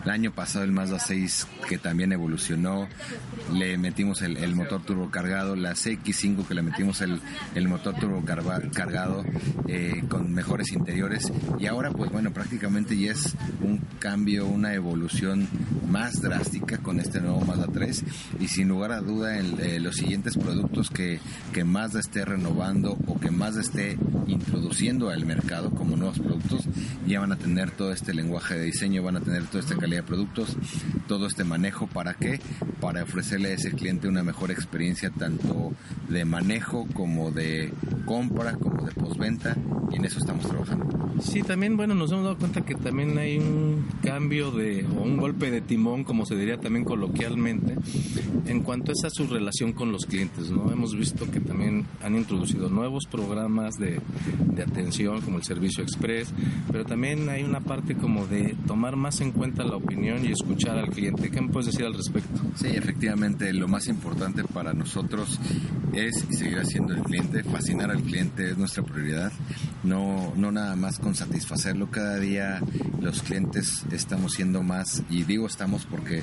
El 0.04 0.10
año 0.10 0.32
pasado 0.32 0.64
el 0.64 0.72
Mazda 0.72 0.98
6 0.98 1.46
que 1.68 1.78
también 1.78 2.12
evolucionó, 2.12 2.88
le 3.52 3.78
metimos 3.78 4.22
el, 4.22 4.36
el 4.36 4.54
motor 4.54 4.82
turbocargado, 4.82 5.56
la 5.56 5.72
CX5 5.72 6.46
que 6.46 6.54
le 6.54 6.62
metimos 6.62 7.00
el, 7.00 7.20
el 7.54 7.68
motor 7.68 7.94
turbocargado 7.94 9.24
eh, 9.66 10.02
con 10.08 10.32
mejores 10.32 10.72
interiores. 10.72 11.32
Y 11.58 11.66
ahora 11.66 11.90
pues 11.90 12.10
bueno 12.10 12.32
prácticamente 12.32 12.96
ya 12.96 13.12
es 13.12 13.34
un 13.62 13.78
cambio, 13.98 14.46
una 14.46 14.74
evolución 14.74 15.48
más 15.88 16.20
drástica 16.20 16.78
con 16.78 17.00
este 17.00 17.20
nuevo 17.20 17.40
Mazda 17.40 17.66
3 17.72 18.04
y 18.38 18.48
sin 18.48 18.68
lugar 18.68 18.92
a 18.92 19.00
duda 19.00 19.38
el, 19.38 19.58
el 19.60 19.79
los 19.80 19.96
siguientes 19.96 20.36
productos 20.36 20.90
que, 20.90 21.20
que 21.52 21.64
Mazda 21.64 22.00
esté 22.00 22.24
renovando 22.24 22.96
o 23.06 23.18
que 23.18 23.30
Mazda 23.30 23.60
esté 23.60 23.98
introduciendo 24.26 25.10
al 25.10 25.26
mercado 25.26 25.70
como 25.70 25.96
nuevos 25.96 26.18
productos, 26.18 26.64
ya 27.06 27.20
van 27.20 27.32
a 27.32 27.36
tener 27.36 27.70
todo 27.70 27.92
este 27.92 28.14
lenguaje 28.14 28.56
de 28.56 28.64
diseño, 28.64 29.02
van 29.02 29.16
a 29.16 29.20
tener 29.20 29.44
toda 29.46 29.60
esta 29.60 29.76
calidad 29.76 30.02
de 30.02 30.06
productos, 30.06 30.56
todo 31.08 31.26
este 31.26 31.44
manejo. 31.44 31.86
¿Para 31.86 32.14
qué? 32.14 32.40
Para 32.80 33.02
ofrecerle 33.02 33.50
a 33.50 33.54
ese 33.54 33.72
cliente 33.72 34.08
una 34.08 34.22
mejor 34.22 34.50
experiencia 34.50 35.10
tanto 35.10 35.72
de 36.08 36.24
manejo 36.24 36.86
como 36.94 37.30
de 37.30 37.72
compra, 38.04 38.54
como 38.54 38.84
de 38.84 38.92
postventa 38.92 39.56
y 39.90 39.96
en 39.96 40.04
eso 40.04 40.18
estamos 40.18 40.46
trabajando. 40.46 41.00
Sí, 41.20 41.42
también, 41.42 41.76
bueno, 41.76 41.94
nos 41.94 42.10
hemos 42.12 42.24
dado 42.24 42.38
cuenta 42.38 42.62
que 42.62 42.74
también 42.74 43.18
hay 43.18 43.36
un 43.36 43.84
cambio 44.02 44.50
de, 44.52 44.86
o 44.86 45.02
un 45.02 45.18
golpe 45.18 45.50
de 45.50 45.60
timón, 45.60 46.04
como 46.04 46.24
se 46.24 46.34
diría 46.34 46.58
también 46.58 46.84
coloquialmente, 46.84 47.76
en 48.46 48.62
cuanto 48.62 48.92
a 48.92 49.10
su 49.10 49.26
relación 49.26 49.59
con 49.60 49.92
los 49.92 50.06
clientes, 50.06 50.50
¿no? 50.50 50.72
Hemos 50.72 50.96
visto 50.96 51.30
que 51.30 51.38
también 51.38 51.86
han 52.02 52.16
introducido 52.16 52.70
nuevos 52.70 53.04
programas 53.04 53.74
de, 53.74 54.00
de 54.54 54.62
atención, 54.62 55.20
como 55.20 55.36
el 55.36 55.44
servicio 55.44 55.84
express, 55.84 56.32
pero 56.72 56.86
también 56.86 57.28
hay 57.28 57.42
una 57.44 57.60
parte 57.60 57.94
como 57.94 58.26
de 58.26 58.56
tomar 58.66 58.96
más 58.96 59.20
en 59.20 59.32
cuenta 59.32 59.62
la 59.62 59.76
opinión 59.76 60.24
y 60.24 60.32
escuchar 60.32 60.78
al 60.78 60.88
cliente. 60.88 61.30
¿Qué 61.30 61.42
me 61.42 61.48
puedes 61.48 61.66
decir 61.66 61.84
al 61.84 61.92
respecto? 61.92 62.40
Sí, 62.54 62.68
efectivamente, 62.68 63.52
lo 63.52 63.68
más 63.68 63.86
importante 63.88 64.42
para 64.44 64.72
nosotros 64.72 65.38
es 65.92 66.24
y 66.30 66.34
seguirá 66.34 66.64
siendo 66.64 66.94
el 66.94 67.02
cliente, 67.02 67.42
fascinar 67.44 67.90
al 67.90 68.02
cliente 68.02 68.50
es 68.50 68.56
nuestra 68.56 68.82
prioridad, 68.82 69.30
no, 69.82 70.32
no 70.36 70.50
nada 70.52 70.74
más 70.74 70.98
con 70.98 71.14
satisfacerlo, 71.14 71.90
cada 71.90 72.18
día 72.18 72.60
los 73.00 73.22
clientes 73.22 73.84
estamos 73.92 74.32
siendo 74.32 74.62
más, 74.62 75.02
y 75.10 75.24
digo 75.24 75.46
estamos 75.46 75.84
porque 75.84 76.22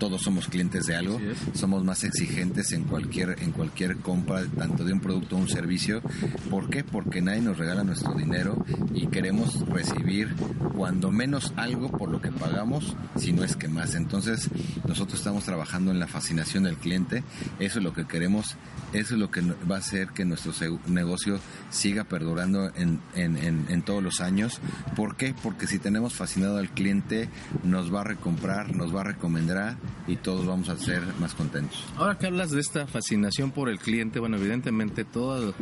todos 0.00 0.22
somos 0.22 0.48
clientes 0.48 0.86
de 0.86 0.96
algo, 0.96 1.20
somos 1.52 1.84
más 1.84 2.02
exigentes 2.04 2.72
en 2.72 2.84
cualquier 2.84 3.36
en 3.42 3.52
cualquier 3.52 3.98
compra 3.98 4.44
tanto 4.46 4.82
de 4.82 4.94
un 4.94 5.00
producto 5.00 5.36
o 5.36 5.38
un 5.38 5.48
servicio. 5.48 6.02
¿Por 6.48 6.70
qué? 6.70 6.82
Porque 6.82 7.20
nadie 7.20 7.42
nos 7.42 7.58
regala 7.58 7.84
nuestro 7.84 8.14
dinero 8.14 8.64
y 8.94 9.06
queremos 9.08 9.60
recibir 9.68 10.34
cuando 10.74 11.12
menos 11.12 11.52
algo 11.56 11.90
por 11.90 12.10
lo 12.10 12.22
que 12.22 12.32
pagamos, 12.32 12.96
si 13.16 13.32
no 13.32 13.44
es 13.44 13.56
que 13.56 13.68
más. 13.68 13.94
Entonces, 13.94 14.48
nosotros 14.88 15.18
estamos 15.18 15.44
trabajando 15.44 15.90
en 15.90 16.00
la 16.00 16.06
fascinación 16.06 16.64
del 16.64 16.76
cliente, 16.76 17.22
eso 17.58 17.78
es 17.78 17.84
lo 17.84 17.92
que 17.92 18.06
queremos, 18.06 18.56
eso 18.92 19.14
es 19.14 19.20
lo 19.20 19.30
que 19.30 19.42
va 19.70 19.76
a 19.76 19.78
hacer 19.78 20.08
que 20.08 20.24
nuestro 20.24 20.52
negocio 20.86 21.38
siga 21.70 22.04
perdurando 22.04 22.70
en, 22.74 23.00
en, 23.14 23.36
en, 23.36 23.82
todos 23.82 24.02
los 24.02 24.20
años. 24.20 24.60
¿Por 24.96 25.16
qué? 25.16 25.34
Porque 25.42 25.66
si 25.66 25.78
tenemos 25.78 26.14
fascinado 26.14 26.58
al 26.58 26.70
cliente, 26.70 27.28
nos 27.62 27.94
va 27.94 28.02
a 28.02 28.04
recomprar, 28.04 28.74
nos 28.74 28.94
va 28.94 29.02
a 29.02 29.04
recomendar 29.04 29.76
y 30.06 30.16
todos 30.16 30.46
vamos 30.46 30.68
a 30.68 30.76
ser 30.76 31.02
más 31.20 31.34
contentos. 31.34 31.84
Ahora 31.96 32.18
que 32.18 32.26
hablas 32.26 32.50
de 32.50 32.60
esta 32.60 32.86
fascinación 32.86 33.52
por 33.52 33.68
el 33.68 33.78
cliente, 33.78 34.20
bueno, 34.20 34.36
evidentemente 34.36 35.04
toda, 35.04 35.52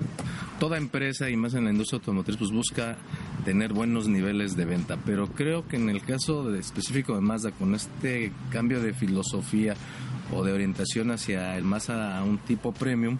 toda 0.58 0.78
empresa 0.78 1.28
y 1.30 1.36
más 1.36 1.54
en 1.54 1.64
la 1.64 1.70
industria 1.70 1.98
automotriz 1.98 2.36
pues 2.36 2.50
busca 2.50 2.96
tener 3.48 3.72
buenos 3.72 4.08
niveles 4.08 4.56
de 4.56 4.66
venta, 4.66 4.98
pero 5.06 5.26
creo 5.26 5.66
que 5.66 5.76
en 5.76 5.88
el 5.88 6.02
caso 6.02 6.50
de, 6.50 6.58
específico 6.58 7.14
de 7.14 7.22
Mazda 7.22 7.50
con 7.50 7.74
este 7.74 8.30
cambio 8.50 8.82
de 8.82 8.92
filosofía 8.92 9.74
o 10.34 10.44
de 10.44 10.52
orientación 10.52 11.10
hacia 11.10 11.56
el 11.56 11.64
más 11.64 11.88
a 11.88 12.22
un 12.24 12.36
tipo 12.36 12.72
premium, 12.72 13.16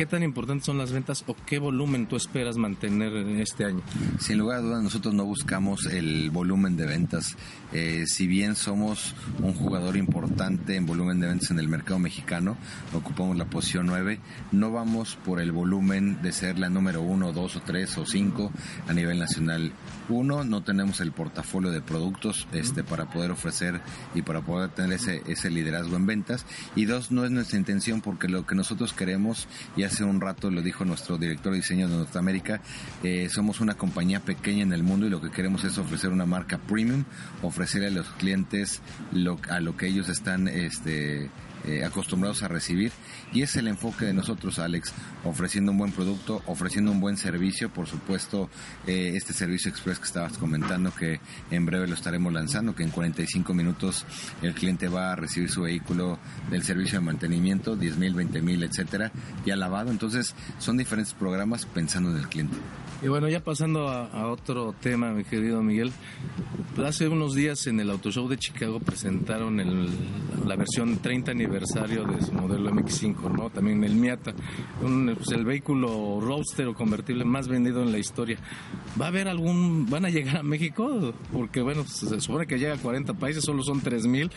¿Qué 0.00 0.06
tan 0.06 0.22
importantes 0.22 0.64
son 0.64 0.78
las 0.78 0.92
ventas 0.92 1.24
o 1.26 1.36
qué 1.44 1.58
volumen 1.58 2.06
tú 2.06 2.16
esperas 2.16 2.56
mantener 2.56 3.14
en 3.14 3.38
este 3.38 3.66
año? 3.66 3.82
Sin 4.18 4.38
lugar 4.38 4.56
a 4.56 4.60
dudas, 4.62 4.82
nosotros 4.82 5.12
no 5.12 5.26
buscamos 5.26 5.84
el 5.84 6.30
volumen 6.30 6.74
de 6.74 6.86
ventas. 6.86 7.36
Eh, 7.74 8.04
si 8.06 8.26
bien 8.26 8.56
somos 8.56 9.14
un 9.42 9.52
jugador 9.52 9.98
importante 9.98 10.76
en 10.76 10.86
volumen 10.86 11.20
de 11.20 11.26
ventas 11.26 11.50
en 11.50 11.58
el 11.58 11.68
mercado 11.68 11.98
mexicano, 11.98 12.56
ocupamos 12.94 13.36
la 13.36 13.44
posición 13.44 13.88
9, 13.88 14.18
no 14.52 14.72
vamos 14.72 15.18
por 15.22 15.38
el 15.38 15.52
volumen 15.52 16.22
de 16.22 16.32
ser 16.32 16.58
la 16.58 16.70
número 16.70 17.02
1, 17.02 17.34
2 17.34 17.56
o 17.56 17.60
3 17.60 17.98
o 17.98 18.06
5 18.06 18.52
a 18.88 18.94
nivel 18.94 19.18
nacional. 19.18 19.70
Uno, 20.08 20.44
no 20.44 20.62
tenemos 20.62 21.00
el 21.00 21.12
portafolio 21.12 21.70
de 21.70 21.82
productos 21.82 22.48
este, 22.52 22.82
para 22.82 23.10
poder 23.10 23.32
ofrecer 23.32 23.82
y 24.14 24.22
para 24.22 24.40
poder 24.40 24.70
tener 24.70 24.94
ese, 24.94 25.22
ese 25.26 25.50
liderazgo 25.50 25.96
en 25.96 26.06
ventas. 26.06 26.46
Y 26.74 26.86
dos, 26.86 27.12
no 27.12 27.26
es 27.26 27.30
nuestra 27.30 27.58
intención 27.58 28.00
porque 28.00 28.28
lo 28.28 28.46
que 28.46 28.54
nosotros 28.54 28.94
queremos, 28.94 29.46
y 29.76 29.89
hace 29.90 30.04
un 30.04 30.20
rato 30.20 30.50
lo 30.50 30.62
dijo 30.62 30.84
nuestro 30.84 31.18
director 31.18 31.50
de 31.50 31.58
diseño 31.58 31.88
de 31.88 31.96
Norteamérica, 31.96 32.60
eh, 33.02 33.28
somos 33.28 33.60
una 33.60 33.74
compañía 33.74 34.20
pequeña 34.20 34.62
en 34.62 34.72
el 34.72 34.84
mundo 34.84 35.06
y 35.06 35.10
lo 35.10 35.20
que 35.20 35.30
queremos 35.30 35.64
es 35.64 35.78
ofrecer 35.78 36.10
una 36.10 36.26
marca 36.26 36.58
premium, 36.58 37.04
ofrecerle 37.42 37.88
a 37.88 37.90
los 37.90 38.06
clientes 38.10 38.80
lo, 39.12 39.38
a 39.48 39.58
lo 39.58 39.76
que 39.76 39.88
ellos 39.88 40.08
están 40.08 40.46
este, 40.46 41.28
eh, 41.66 41.84
acostumbrados 41.84 42.42
a 42.42 42.48
recibir 42.48 42.92
y 43.32 43.42
es 43.42 43.56
el 43.56 43.68
enfoque 43.68 44.06
de 44.06 44.12
nosotros 44.12 44.58
Alex 44.58 44.92
ofreciendo 45.24 45.72
un 45.72 45.78
buen 45.78 45.92
producto 45.92 46.42
ofreciendo 46.46 46.90
un 46.90 47.00
buen 47.00 47.16
servicio. 47.16 47.70
Por 47.70 47.86
supuesto 47.86 48.48
eh, 48.86 49.12
este 49.14 49.32
servicio 49.32 49.70
express 49.70 49.98
que 49.98 50.06
estabas 50.06 50.38
comentando 50.38 50.92
que 50.94 51.20
en 51.50 51.66
breve 51.66 51.86
lo 51.86 51.94
estaremos 51.94 52.32
lanzando 52.32 52.74
que 52.74 52.82
en 52.82 52.90
45 52.90 53.54
minutos 53.54 54.04
el 54.42 54.54
cliente 54.54 54.88
va 54.88 55.12
a 55.12 55.16
recibir 55.16 55.50
su 55.50 55.62
vehículo 55.62 56.18
del 56.50 56.62
servicio 56.62 56.98
de 56.98 57.04
mantenimiento 57.04 57.76
10 57.76 57.96
mil 57.98 58.14
20 58.14 58.42
mil 58.42 58.62
etcétera 58.62 59.12
ya 59.44 59.56
lavado 59.56 59.90
entonces 59.90 60.34
son 60.58 60.76
diferentes 60.76 61.14
programas 61.14 61.66
pensando 61.66 62.10
en 62.10 62.16
el 62.16 62.28
cliente. 62.28 62.56
Y 63.02 63.08
bueno, 63.08 63.28
ya 63.28 63.42
pasando 63.42 63.88
a, 63.88 64.26
otro 64.26 64.74
tema, 64.78 65.12
mi 65.12 65.24
querido 65.24 65.62
Miguel, 65.62 65.90
hace 66.84 67.08
unos 67.08 67.34
días 67.34 67.66
en 67.66 67.80
el 67.80 67.88
Auto 67.88 68.10
Show 68.10 68.28
de 68.28 68.36
Chicago 68.36 68.78
presentaron 68.78 69.56
la 70.46 70.56
versión 70.56 70.98
30 70.98 71.30
aniversario 71.30 71.49
de 71.50 72.22
su 72.22 72.32
modelo 72.32 72.70
MX5, 72.70 73.36
¿no? 73.36 73.50
También 73.50 73.82
el 73.82 73.94
Miata, 73.94 74.32
pues, 74.80 75.30
el 75.32 75.44
vehículo 75.44 76.20
roadster 76.20 76.68
o 76.68 76.74
convertible 76.74 77.24
más 77.24 77.48
vendido 77.48 77.82
en 77.82 77.90
la 77.90 77.98
historia. 77.98 78.38
¿Va 79.00 79.06
a 79.06 79.08
haber 79.08 79.26
algún, 79.26 79.88
van 79.90 80.04
a 80.04 80.10
llegar 80.10 80.38
a 80.38 80.42
México? 80.42 81.12
Porque 81.32 81.60
bueno, 81.60 81.82
pues, 81.82 81.96
se 81.96 82.20
supone 82.20 82.46
que 82.46 82.58
llega 82.58 82.74
a 82.74 82.78
40 82.78 83.14
países, 83.14 83.44
solo 83.44 83.62
son 83.64 83.82
3.000 83.82 84.30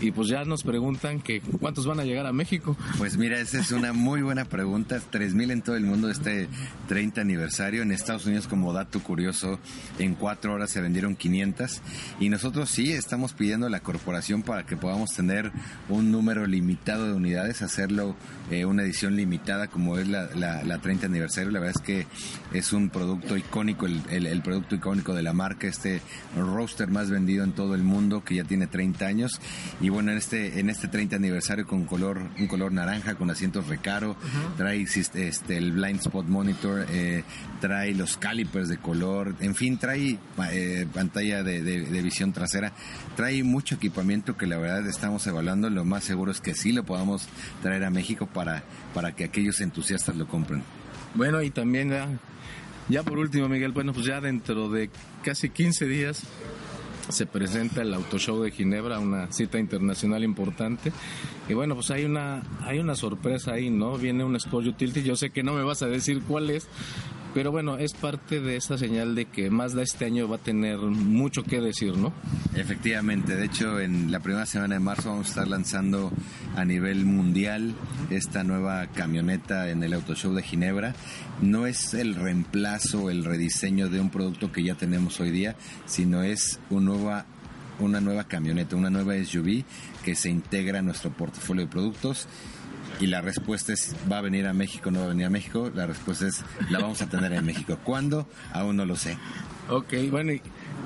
y 0.00 0.12
pues 0.12 0.28
ya 0.28 0.44
nos 0.44 0.62
preguntan 0.62 1.20
que 1.20 1.40
cuántos 1.40 1.86
van 1.86 1.98
a 1.98 2.04
llegar 2.04 2.26
a 2.26 2.32
México. 2.32 2.76
Pues 2.98 3.16
mira, 3.16 3.40
esa 3.40 3.58
es 3.58 3.72
una 3.72 3.92
muy 3.92 4.22
buena 4.22 4.44
pregunta. 4.44 5.00
3.000 5.10 5.50
en 5.50 5.62
todo 5.62 5.76
el 5.76 5.84
mundo 5.84 6.08
este 6.08 6.48
30 6.88 7.20
aniversario. 7.20 7.82
En 7.82 7.90
Estados 7.90 8.26
Unidos, 8.26 8.46
como 8.46 8.72
dato 8.72 9.00
curioso, 9.00 9.58
en 9.98 10.14
cuatro 10.14 10.54
horas 10.54 10.70
se 10.70 10.80
vendieron 10.80 11.16
500 11.16 11.82
y 12.20 12.28
nosotros 12.28 12.70
sí 12.70 12.92
estamos 12.92 13.32
pidiendo 13.32 13.66
a 13.66 13.70
la 13.70 13.80
corporación 13.80 14.42
para 14.42 14.64
que 14.64 14.76
podamos 14.76 15.10
tener 15.10 15.50
un 15.88 16.12
número 16.12 16.46
limitado 16.46 16.59
de 16.60 17.12
unidades, 17.12 17.62
hacerlo 17.62 18.16
eh, 18.50 18.64
una 18.64 18.82
edición 18.82 19.16
limitada 19.16 19.68
como 19.68 19.98
es 19.98 20.08
la, 20.08 20.28
la, 20.34 20.78
30 20.78 21.06
aniversario. 21.06 21.50
La 21.50 21.60
verdad 21.60 21.76
es 21.76 21.86
que 21.86 22.06
es 22.52 22.72
un 22.72 22.90
producto 22.90 23.36
icónico, 23.36 23.86
el, 23.86 24.26
el, 24.26 24.42
producto 24.42 24.74
icónico 24.74 25.14
de 25.14 25.22
la 25.22 25.32
marca, 25.32 25.66
este 25.68 26.00
roaster 26.36 26.88
más 26.88 27.10
vendido 27.10 27.44
en 27.44 27.52
todo 27.52 27.74
el 27.74 27.82
mundo 27.82 28.24
que 28.24 28.36
ya 28.36 28.44
tiene 28.44 28.66
30 28.66 29.06
años. 29.06 29.40
Y 29.80 29.88
bueno, 29.88 30.10
en 30.10 30.18
este, 30.18 30.58
en 30.58 30.68
este 30.68 30.88
30 30.88 31.16
aniversario 31.16 31.66
con 31.66 31.84
color, 31.84 32.20
un 32.38 32.46
color 32.46 32.72
naranja, 32.72 33.14
con 33.14 33.30
asientos 33.30 33.68
recaro, 33.68 34.16
trae 34.56 34.82
este, 34.82 35.30
el 35.56 35.72
blind 35.72 36.00
spot 36.00 36.26
monitor, 36.26 36.86
eh, 36.90 37.22
trae 37.60 37.94
los 37.94 38.16
calipers 38.16 38.68
de 38.68 38.78
color, 38.78 39.34
en 39.40 39.54
fin, 39.54 39.78
trae 39.78 40.18
eh, 40.50 40.86
pantalla 40.92 41.42
de, 41.42 41.62
de, 41.62 42.02
visión 42.02 42.32
trasera, 42.32 42.72
trae 43.16 43.44
mucho 43.44 43.76
equipamiento 43.76 44.36
que 44.36 44.46
la 44.46 44.58
verdad 44.58 44.86
estamos 44.88 45.26
evaluando. 45.26 45.70
Lo 45.70 45.84
más 45.84 46.04
seguro 46.04 46.32
es 46.32 46.40
que 46.40 46.49
sí 46.54 46.72
lo 46.72 46.84
podamos 46.84 47.28
traer 47.62 47.84
a 47.84 47.90
México 47.90 48.26
para, 48.26 48.64
para 48.94 49.14
que 49.14 49.24
aquellos 49.24 49.60
entusiastas 49.60 50.16
lo 50.16 50.26
compren. 50.26 50.62
Bueno, 51.14 51.42
y 51.42 51.50
también 51.50 51.90
ya, 51.90 52.08
ya 52.88 53.02
por 53.02 53.18
último, 53.18 53.48
Miguel, 53.48 53.72
bueno, 53.72 53.92
pues 53.92 54.06
ya 54.06 54.20
dentro 54.20 54.68
de 54.68 54.90
casi 55.22 55.50
15 55.50 55.86
días 55.86 56.24
se 57.08 57.26
presenta 57.26 57.82
el 57.82 57.92
Auto 57.92 58.18
Show 58.18 58.42
de 58.42 58.50
Ginebra, 58.50 58.98
una 58.98 59.32
cita 59.32 59.58
internacional 59.58 60.22
importante. 60.22 60.92
Y 61.48 61.54
bueno, 61.54 61.74
pues 61.74 61.90
hay 61.90 62.04
una 62.04 62.42
hay 62.62 62.78
una 62.78 62.94
sorpresa 62.94 63.52
ahí, 63.52 63.70
¿no? 63.70 63.96
Viene 63.96 64.24
un 64.24 64.36
Sport 64.36 64.66
Utility, 64.68 65.02
yo 65.02 65.16
sé 65.16 65.30
que 65.30 65.42
no 65.42 65.54
me 65.54 65.62
vas 65.62 65.82
a 65.82 65.86
decir 65.86 66.22
cuál 66.22 66.50
es, 66.50 66.68
pero 67.34 67.52
bueno, 67.52 67.78
es 67.78 67.92
parte 67.92 68.40
de 68.40 68.56
esa 68.56 68.76
señal 68.76 69.14
de 69.14 69.26
que 69.26 69.50
Mazda 69.50 69.82
este 69.82 70.04
año 70.04 70.28
va 70.28 70.36
a 70.36 70.40
tener 70.40 70.78
mucho 70.78 71.42
que 71.44 71.60
decir, 71.60 71.96
¿no? 71.96 72.12
Efectivamente, 72.56 73.36
de 73.36 73.44
hecho 73.44 73.80
en 73.80 74.10
la 74.10 74.20
primera 74.20 74.46
semana 74.46 74.74
de 74.74 74.80
marzo 74.80 75.10
vamos 75.10 75.26
a 75.26 75.28
estar 75.30 75.48
lanzando 75.48 76.12
a 76.56 76.64
nivel 76.64 77.04
mundial 77.04 77.74
esta 78.10 78.42
nueva 78.42 78.86
camioneta 78.88 79.70
en 79.70 79.82
el 79.82 79.92
Auto 79.94 80.14
Show 80.14 80.34
de 80.34 80.42
Ginebra. 80.42 80.94
No 81.40 81.66
es 81.66 81.94
el 81.94 82.14
reemplazo, 82.16 83.10
el 83.10 83.24
rediseño 83.24 83.88
de 83.88 84.00
un 84.00 84.10
producto 84.10 84.50
que 84.50 84.64
ya 84.64 84.74
tenemos 84.74 85.20
hoy 85.20 85.30
día, 85.30 85.56
sino 85.86 86.22
es 86.22 86.58
un 86.68 86.86
nueva, 86.86 87.26
una 87.78 88.00
nueva 88.00 88.24
camioneta, 88.24 88.76
una 88.76 88.90
nueva 88.90 89.14
SUV 89.24 89.64
que 90.04 90.14
se 90.14 90.30
integra 90.30 90.80
a 90.80 90.82
nuestro 90.82 91.10
portafolio 91.10 91.64
de 91.64 91.70
productos 91.70 92.26
y 92.98 93.06
la 93.06 93.20
respuesta 93.20 93.72
es, 93.72 93.94
¿va 94.10 94.18
a 94.18 94.20
venir 94.20 94.46
a 94.46 94.52
México 94.52 94.90
no 94.90 95.00
va 95.00 95.06
a 95.06 95.08
venir 95.08 95.26
a 95.26 95.30
México? 95.30 95.70
La 95.74 95.86
respuesta 95.86 96.26
es, 96.26 96.42
la 96.70 96.80
vamos 96.80 97.00
a 97.02 97.08
tener 97.08 97.32
en 97.32 97.44
México. 97.44 97.78
¿Cuándo? 97.84 98.26
Aún 98.52 98.76
no 98.76 98.84
lo 98.84 98.96
sé. 98.96 99.16
Ok, 99.68 99.94
bueno, 100.10 100.32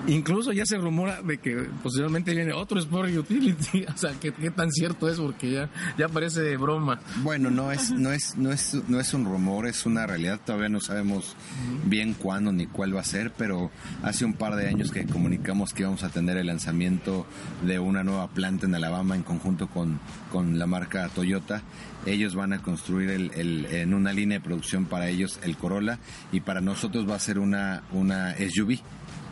incluso 0.07 0.53
ya 0.53 0.67
se 0.67 0.77
rumora 0.77 1.23
de 1.23 1.39
que 1.39 1.69
posiblemente 1.83 2.35
viene 2.35 2.53
otro 2.53 2.79
Sport 2.79 3.11
Utility. 3.17 3.85
O 3.95 3.97
sea, 3.97 4.13
¿qué, 4.21 4.33
tan 4.51 4.71
cierto 4.73 5.09
es? 5.09 5.19
Porque 5.19 5.53
ya, 5.53 5.71
ya 5.97 6.09
parece 6.09 6.57
broma. 6.57 7.01
Bueno, 7.23 7.51
no 7.51 7.71
es, 7.71 7.93
no, 7.93 8.13
es, 8.13 8.37
no, 8.37 8.51
es, 8.51 8.75
no 8.89 8.99
es 8.99 9.15
un 9.15 9.25
rumor, 9.25 9.67
es 9.67 9.87
una 9.87 10.07
realidad. 10.07 10.41
Todavía 10.45 10.69
no 10.69 10.81
sabemos 10.81 11.37
bien 11.85 12.15
cuándo 12.15 12.53
ni 12.53 12.67
cuál 12.67 12.95
va 12.95 13.01
a 13.01 13.05
ser, 13.05 13.33
pero 13.33 13.71
hace 14.03 14.25
un 14.25 14.35
par 14.35 14.57
de 14.57 14.69
años 14.69 14.91
que 14.91 15.07
comunicamos 15.07 15.73
que 15.73 15.83
íbamos 15.83 16.03
a 16.03 16.09
tener 16.09 16.37
el 16.37 16.47
lanzamiento 16.47 17.27
de 17.63 17.79
una 17.79 18.03
nueva 18.03 18.29
planta 18.29 18.67
en 18.67 18.75
Alabama 18.75 19.15
en 19.15 19.23
conjunto 19.23 19.69
con, 19.69 20.01
con 20.33 20.59
la 20.59 20.67
marca 20.67 21.09
Toyota 21.09 21.63
ellos 22.07 22.35
van 22.35 22.53
a 22.53 22.61
construir 22.61 23.11
el, 23.11 23.67
en 23.67 23.95
una 23.95 24.13
línea 24.13 24.39
de 24.39 24.45
producción 24.45 24.87
para 24.87 25.09
ellos 25.09 25.39
el 25.43 25.57
Corolla 25.57 25.99
y 26.33 26.41
para 26.41 26.61
nosotros 26.61 27.09
va 27.09 27.17
a 27.17 27.21
ser 27.21 27.39
una, 27.39 27.83
una 27.93 28.35
SUV, 28.37 28.81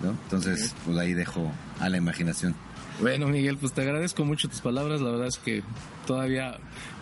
¿no? 0.03 0.11
Entonces, 0.11 0.75
pues 0.85 0.99
ahí 0.99 1.15
dejo 1.15 1.51
a 1.81 1.89
la 1.89 1.97
imaginación. 1.97 2.55
Bueno, 3.03 3.27
Miguel, 3.27 3.57
pues 3.57 3.73
te 3.73 3.81
agradezco 3.81 4.25
mucho 4.25 4.49
tus 4.49 4.61
palabras. 4.61 5.01
La 5.01 5.11
verdad 5.11 5.27
es 5.27 5.37
que 5.37 5.65
todavía 6.07 6.59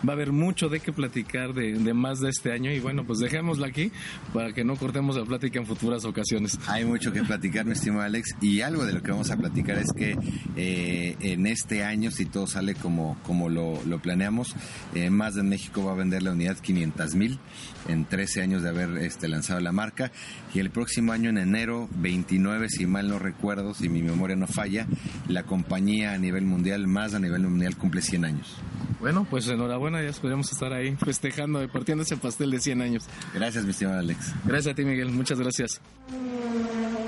va 0.07 0.13
a 0.13 0.15
haber 0.15 0.31
mucho 0.31 0.67
de 0.67 0.79
qué 0.79 0.91
platicar 0.91 1.53
de, 1.53 1.93
más 1.93 2.19
de 2.19 2.29
este 2.29 2.51
año 2.51 2.71
y 2.71 2.79
bueno, 2.79 3.05
pues 3.05 3.19
dejémosla 3.19 3.67
aquí 3.67 3.91
para 4.33 4.51
que 4.51 4.63
no 4.63 4.77
cortemos 4.77 5.15
la 5.15 5.25
plática 5.25 5.59
en 5.59 5.67
futuras 5.67 6.03
ocasiones. 6.05 6.59
Hay 6.67 6.85
mucho 6.85 7.13
que 7.13 7.23
platicar, 7.23 7.65
mi 7.65 7.73
estimado 7.73 8.01
Alex, 8.01 8.35
y 8.41 8.61
algo 8.61 8.83
de 8.83 8.93
lo 8.93 9.03
que 9.03 9.11
vamos 9.11 9.29
a 9.29 9.37
platicar 9.37 9.77
es 9.77 9.93
que 9.95 10.17
eh, 10.55 11.17
en 11.19 11.45
este 11.45 11.83
año, 11.83 12.09
si 12.09 12.25
todo 12.25 12.47
sale 12.47 12.73
como, 12.73 13.19
como 13.21 13.49
lo, 13.49 13.79
planeamos, 14.01 14.55
eh, 14.95 15.11
más 15.11 15.35
de 15.35 15.43
México 15.43 15.83
va 15.83 15.91
a 15.91 15.95
vender 15.95 16.23
la 16.23 16.31
unidad 16.31 16.57
500 16.57 17.13
mil 17.13 17.39
en 17.87 18.05
13 18.05 18.41
años 18.41 18.63
de 18.63 18.69
haber 18.69 18.97
este, 18.97 19.27
lanzado 19.27 19.59
la 19.59 19.71
marca 19.71 20.11
y 20.55 20.59
el 20.59 20.71
próximo 20.71 21.11
año 21.11 21.29
en 21.29 21.37
enero 21.37 21.87
29, 21.97 22.69
si 22.69 22.87
mal 22.87 23.07
no 23.07 23.19
recuerdo, 23.19 23.75
si 23.75 23.87
mi 23.87 24.01
memoria 24.01 24.35
no 24.35 24.47
falla, 24.47 24.87
la 25.27 25.43
compañía 25.43 25.90
a 25.99 26.17
nivel 26.17 26.45
mundial, 26.45 26.87
más 26.87 27.13
a 27.13 27.19
nivel 27.19 27.41
mundial, 27.43 27.75
cumple 27.75 28.01
100 28.01 28.25
años. 28.25 28.57
Bueno, 28.99 29.27
pues 29.29 29.47
enhorabuena, 29.47 30.01
ya 30.01 30.11
podríamos 30.13 30.51
estar 30.51 30.71
ahí 30.73 30.95
festejando, 30.95 31.67
partiendo 31.69 32.03
ese 32.03 32.17
pastel 32.17 32.51
de 32.51 32.59
100 32.59 32.81
años. 32.81 33.05
Gracias, 33.33 33.65
mi 33.65 33.71
estimado 33.71 33.99
Alex. 33.99 34.33
Gracias 34.45 34.73
a 34.73 34.75
ti, 34.75 34.85
Miguel. 34.85 35.09
Muchas 35.09 35.39
gracias. 35.39 35.81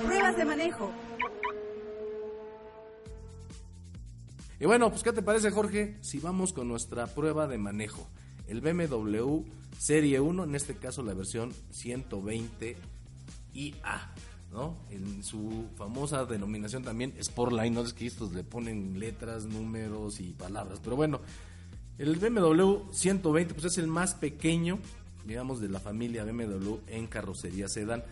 Pruebas 0.05 0.37
de 0.37 0.45
manejo. 0.45 0.91
Y 4.59 4.65
bueno, 4.65 4.89
pues 4.89 5.03
¿qué 5.03 5.13
te 5.13 5.21
parece, 5.21 5.51
Jorge? 5.51 5.97
Si 6.01 6.19
vamos 6.19 6.53
con 6.53 6.67
nuestra 6.67 7.07
prueba 7.07 7.47
de 7.47 7.57
manejo. 7.57 8.09
El 8.47 8.61
BMW 8.61 9.43
Serie 9.77 10.19
1, 10.19 10.43
en 10.45 10.55
este 10.55 10.75
caso 10.75 11.03
la 11.03 11.13
versión 11.13 11.51
120IA. 11.71 12.75
¿No? 14.53 14.77
En 14.91 15.23
su 15.23 15.65
famosa 15.75 16.25
denominación 16.25 16.83
también 16.83 17.13
Sportline, 17.21 17.73
no 17.73 17.81
es 17.81 17.93
que 17.93 18.05
estos 18.05 18.31
le 18.33 18.43
ponen 18.43 18.99
letras, 18.99 19.45
números 19.45 20.19
y 20.19 20.33
palabras, 20.33 20.79
pero 20.83 20.95
bueno, 20.95 21.19
el 21.97 22.15
BMW 22.15 22.91
120 22.91 23.53
pues 23.53 23.65
es 23.65 23.77
el 23.79 23.87
más 23.87 24.13
pequeño, 24.13 24.79
digamos, 25.25 25.59
de 25.59 25.69
la 25.69 25.79
familia 25.79 26.23
BMW 26.23 26.75
en 26.87 27.07
carrocería 27.07 27.67
sedán. 27.67 28.03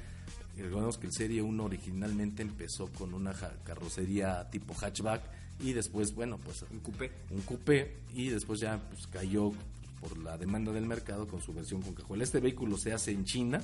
Recordemos 0.58 0.98
que 0.98 1.08
el 1.08 1.14
Serie 1.14 1.42
1 1.42 1.64
originalmente 1.64 2.44
empezó 2.44 2.88
con 2.88 3.14
una 3.14 3.34
carrocería 3.64 4.50
tipo 4.50 4.74
hatchback 4.76 5.24
y 5.60 5.74
después, 5.74 6.14
bueno, 6.14 6.38
pues 6.44 6.66
un 6.70 6.80
coupé, 6.80 7.12
un 7.32 7.42
coupé 7.42 7.98
y 8.14 8.30
después 8.30 8.60
ya 8.60 8.80
pues, 8.90 9.08
cayó 9.08 9.52
por 10.00 10.18
la 10.18 10.38
demanda 10.38 10.72
del 10.72 10.86
mercado 10.86 11.28
con 11.28 11.42
su 11.42 11.54
versión 11.54 11.82
con 11.82 11.94
cajuela. 11.94 12.24
Este 12.24 12.40
vehículo 12.40 12.78
se 12.78 12.94
hace 12.94 13.12
en 13.12 13.26
China 13.26 13.62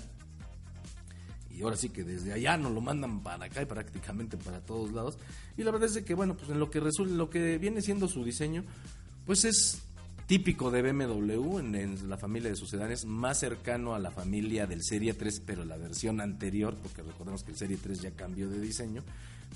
y 1.58 1.64
ahora 1.64 1.76
sí 1.76 1.90
que 1.90 2.04
desde 2.04 2.34
allá 2.34 2.56
nos 2.56 2.72
lo 2.72 2.82
mandan 2.82 3.24
para 3.24 3.46
acá 3.46 3.62
y 3.64 3.66
prácticamente 3.66 4.38
para 4.38 4.62
todos 4.62 4.92
lados. 4.92 5.18
Y 5.58 5.64
la 5.64 5.72
verdad 5.72 5.90
es 5.90 6.04
que, 6.04 6.14
bueno, 6.14 6.36
pues 6.36 6.50
en 6.52 6.60
lo 6.60 6.70
que 6.70 6.80
resulta, 6.80 7.16
lo 7.16 7.30
que 7.30 7.58
viene 7.58 7.82
siendo 7.82 8.08
su 8.08 8.24
diseño, 8.24 8.64
pues 9.26 9.44
es 9.44 9.82
típico 10.28 10.70
de 10.70 10.82
BMW 10.84 11.58
en, 11.60 12.10
la 12.10 12.18
familia 12.18 12.50
de 12.50 12.56
sus 12.56 12.76
más 13.06 13.40
cercano 13.40 13.96
a 13.96 14.00
la 14.00 14.12
familia 14.12 14.68
del 14.68 14.84
Serie 14.84 15.14
3, 15.14 15.42
pero 15.46 15.66
la 15.66 15.78
versión 15.78 16.22
anterior, 16.22 16.76
porque 16.76 17.02
recordemos 17.02 17.44
que 17.44 17.52
el 17.52 17.58
Serie 17.58 17.78
3 17.82 18.02
ya 18.02 18.12
cambió 18.12 18.50
de 18.50 18.60
diseño, 18.60 19.04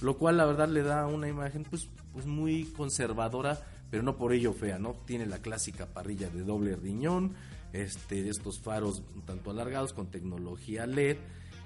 lo 0.01 0.17
cual 0.17 0.37
la 0.37 0.45
verdad 0.45 0.69
le 0.69 0.81
da 0.81 1.05
una 1.07 1.27
imagen 1.27 1.65
pues, 1.69 1.87
pues 2.13 2.25
muy 2.25 2.63
conservadora, 2.65 3.61
pero 3.91 4.01
no 4.01 4.17
por 4.17 4.33
ello 4.33 4.53
fea, 4.53 4.79
¿no? 4.79 4.95
Tiene 5.05 5.25
la 5.25 5.39
clásica 5.39 5.85
parrilla 5.85 6.29
de 6.29 6.43
doble 6.43 6.75
riñón, 6.77 7.33
este, 7.73 8.27
estos 8.29 8.59
faros 8.59 9.03
un 9.13 9.21
tanto 9.21 9.51
alargados 9.51 9.93
con 9.93 10.07
tecnología 10.07 10.87
LED. 10.87 11.17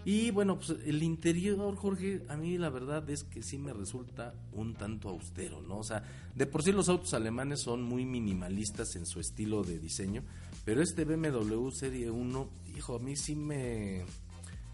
Y 0.05 0.29
bueno, 0.29 0.57
pues 0.57 0.77
el 0.85 1.01
interior, 1.01 1.75
Jorge, 1.75 2.21
a 2.29 2.37
mí 2.37 2.59
la 2.59 2.69
verdad 2.69 3.09
es 3.09 3.23
que 3.23 3.41
sí 3.41 3.57
me 3.57 3.73
resulta 3.73 4.35
un 4.53 4.75
tanto 4.75 5.09
austero, 5.09 5.63
¿no? 5.63 5.79
O 5.79 5.83
sea, 5.83 6.03
de 6.35 6.45
por 6.45 6.61
sí 6.61 6.71
los 6.71 6.89
autos 6.89 7.15
alemanes 7.15 7.61
son 7.63 7.81
muy 7.81 8.05
minimalistas 8.05 8.95
en 8.97 9.07
su 9.07 9.19
estilo 9.19 9.63
de 9.63 9.79
diseño, 9.79 10.21
pero 10.63 10.83
este 10.83 11.05
BMW 11.05 11.71
Serie 11.71 12.11
1, 12.11 12.49
hijo, 12.77 12.95
a 12.95 12.99
mí 12.99 13.15
sí 13.15 13.35
me, 13.35 14.05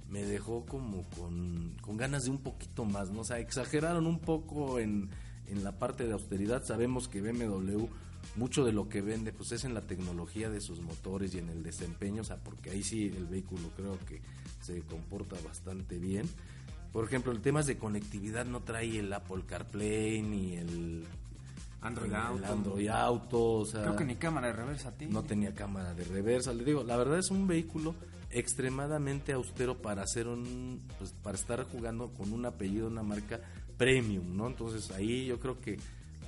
me 0.09 0.23
dejó 0.23 0.65
como 0.65 1.03
con, 1.17 1.77
con 1.79 1.95
ganas 1.95 2.23
de 2.23 2.31
un 2.31 2.39
poquito 2.39 2.83
más, 2.83 3.09
¿no? 3.09 3.21
O 3.21 3.25
sea, 3.25 3.39
exageraron 3.39 4.07
un 4.07 4.19
poco 4.19 4.79
en, 4.79 5.09
en 5.47 5.63
la 5.63 5.79
parte 5.79 6.05
de 6.05 6.11
austeridad. 6.11 6.65
Sabemos 6.65 7.07
que 7.07 7.21
BMW 7.21 7.85
mucho 8.35 8.65
de 8.65 8.71
lo 8.71 8.87
que 8.89 9.01
vende 9.01 9.33
pues 9.33 9.51
es 9.51 9.63
en 9.65 9.73
la 9.73 9.81
tecnología 9.81 10.49
de 10.49 10.61
sus 10.61 10.79
motores 10.79 11.33
y 11.35 11.39
en 11.39 11.49
el 11.49 11.63
desempeño, 11.63 12.21
o 12.21 12.25
sea, 12.25 12.37
porque 12.37 12.71
ahí 12.71 12.83
sí 12.83 13.05
el 13.15 13.25
vehículo 13.25 13.69
creo 13.75 13.97
que 14.07 14.21
se 14.61 14.81
comporta 14.81 15.35
bastante 15.45 15.97
bien. 15.97 16.29
Por 16.91 17.05
ejemplo, 17.05 17.31
el 17.31 17.41
tema 17.41 17.63
de 17.63 17.77
conectividad 17.77 18.45
no 18.45 18.61
trae 18.61 18.99
el 18.99 19.11
Apple 19.13 19.43
CarPlay 19.47 20.21
ni 20.21 20.55
el 20.55 21.05
Android 21.81 22.09
el 22.09 22.15
Auto. 22.15 22.45
Android 22.45 22.87
Auto, 22.89 23.53
o 23.53 23.65
sea, 23.65 23.81
Creo 23.81 23.95
que 23.95 24.05
ni 24.05 24.15
cámara 24.15 24.47
de 24.47 24.53
reversa 24.53 24.91
tiene. 24.91 25.13
no 25.13 25.23
tenía 25.23 25.53
cámara 25.53 25.93
de 25.93 26.03
reversa. 26.03 26.53
Le 26.53 26.63
digo, 26.63 26.83
la 26.83 26.97
verdad 26.97 27.17
es 27.17 27.31
un 27.31 27.47
vehículo 27.47 27.95
extremadamente 28.29 29.33
austero 29.33 29.81
para 29.81 30.03
hacer 30.03 30.27
un, 30.27 30.81
pues, 30.97 31.13
para 31.23 31.37
estar 31.37 31.63
jugando 31.65 32.13
con 32.13 32.31
un 32.33 32.45
apellido, 32.45 32.87
una 32.87 33.03
marca 33.03 33.39
premium, 33.77 34.35
¿no? 34.35 34.47
Entonces 34.47 34.91
ahí 34.91 35.25
yo 35.25 35.39
creo 35.39 35.59
que 35.59 35.79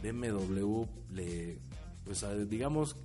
BMW 0.01 0.86
le, 1.13 1.60
pues 2.05 2.25
digamos, 2.49 2.95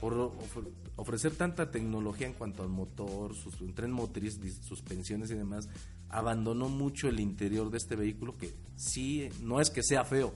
por 0.00 0.14
ofre- 0.14 0.72
ofrecer 0.96 1.34
tanta 1.34 1.70
tecnología 1.70 2.26
en 2.26 2.32
cuanto 2.34 2.62
al 2.62 2.68
motor, 2.68 3.34
sus 3.34 3.54
tren 3.74 3.90
motriz, 3.90 4.38
suspensiones 4.62 5.30
y 5.30 5.34
demás, 5.34 5.68
abandonó 6.08 6.68
mucho 6.68 7.08
el 7.08 7.20
interior 7.20 7.70
de 7.70 7.78
este 7.78 7.96
vehículo 7.96 8.36
que 8.36 8.54
sí, 8.76 9.28
no 9.42 9.60
es 9.60 9.70
que 9.70 9.82
sea 9.82 10.04
feo, 10.04 10.34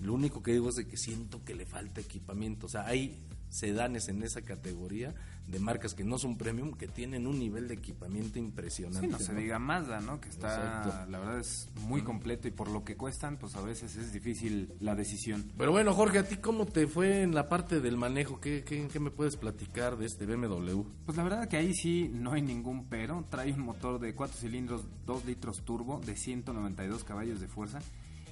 lo 0.00 0.14
único 0.14 0.42
que 0.42 0.52
digo 0.52 0.70
es 0.70 0.76
de 0.76 0.86
que 0.86 0.96
siento 0.96 1.44
que 1.44 1.54
le 1.54 1.66
falta 1.66 2.00
equipamiento. 2.00 2.66
O 2.66 2.68
sea, 2.70 2.86
hay 2.86 3.18
sedanes 3.50 4.08
en 4.08 4.22
esa 4.22 4.42
categoría 4.42 5.14
de 5.46 5.58
marcas 5.58 5.94
que 5.94 6.04
no 6.04 6.18
son 6.18 6.38
premium, 6.38 6.72
que 6.74 6.86
tienen 6.86 7.26
un 7.26 7.38
nivel 7.38 7.66
de 7.66 7.74
equipamiento 7.74 8.38
impresionante. 8.38 9.06
Sí, 9.06 9.12
no 9.12 9.18
se 9.18 9.34
diga 9.34 9.58
Mazda, 9.58 10.00
¿no? 10.00 10.20
Que 10.20 10.28
está, 10.28 10.54
Exacto. 10.54 11.10
la 11.10 11.18
verdad 11.18 11.40
es 11.40 11.68
muy 11.80 12.02
completo 12.02 12.46
y 12.46 12.52
por 12.52 12.68
lo 12.68 12.84
que 12.84 12.96
cuestan, 12.96 13.36
pues 13.36 13.56
a 13.56 13.60
veces 13.60 13.96
es 13.96 14.12
difícil 14.12 14.72
la 14.80 14.94
decisión. 14.94 15.50
Pero 15.58 15.72
bueno, 15.72 15.92
Jorge, 15.92 16.18
¿a 16.18 16.28
ti 16.28 16.36
cómo 16.36 16.66
te 16.66 16.86
fue 16.86 17.22
en 17.22 17.34
la 17.34 17.48
parte 17.48 17.80
del 17.80 17.96
manejo? 17.96 18.40
¿Qué, 18.40 18.62
qué, 18.62 18.86
qué 18.86 19.00
me 19.00 19.10
puedes 19.10 19.36
platicar 19.36 19.96
de 19.98 20.06
este 20.06 20.24
BMW? 20.24 20.82
Pues 21.04 21.16
la 21.18 21.24
verdad 21.24 21.48
que 21.48 21.56
ahí 21.56 21.74
sí 21.74 22.08
no 22.12 22.32
hay 22.32 22.42
ningún 22.42 22.86
pero. 22.88 23.24
Trae 23.28 23.52
un 23.52 23.60
motor 23.60 23.98
de 23.98 24.14
4 24.14 24.36
cilindros, 24.38 24.84
2 25.06 25.24
litros 25.24 25.64
turbo, 25.64 26.00
de 26.04 26.16
192 26.16 27.02
caballos 27.04 27.40
de 27.40 27.48
fuerza. 27.48 27.80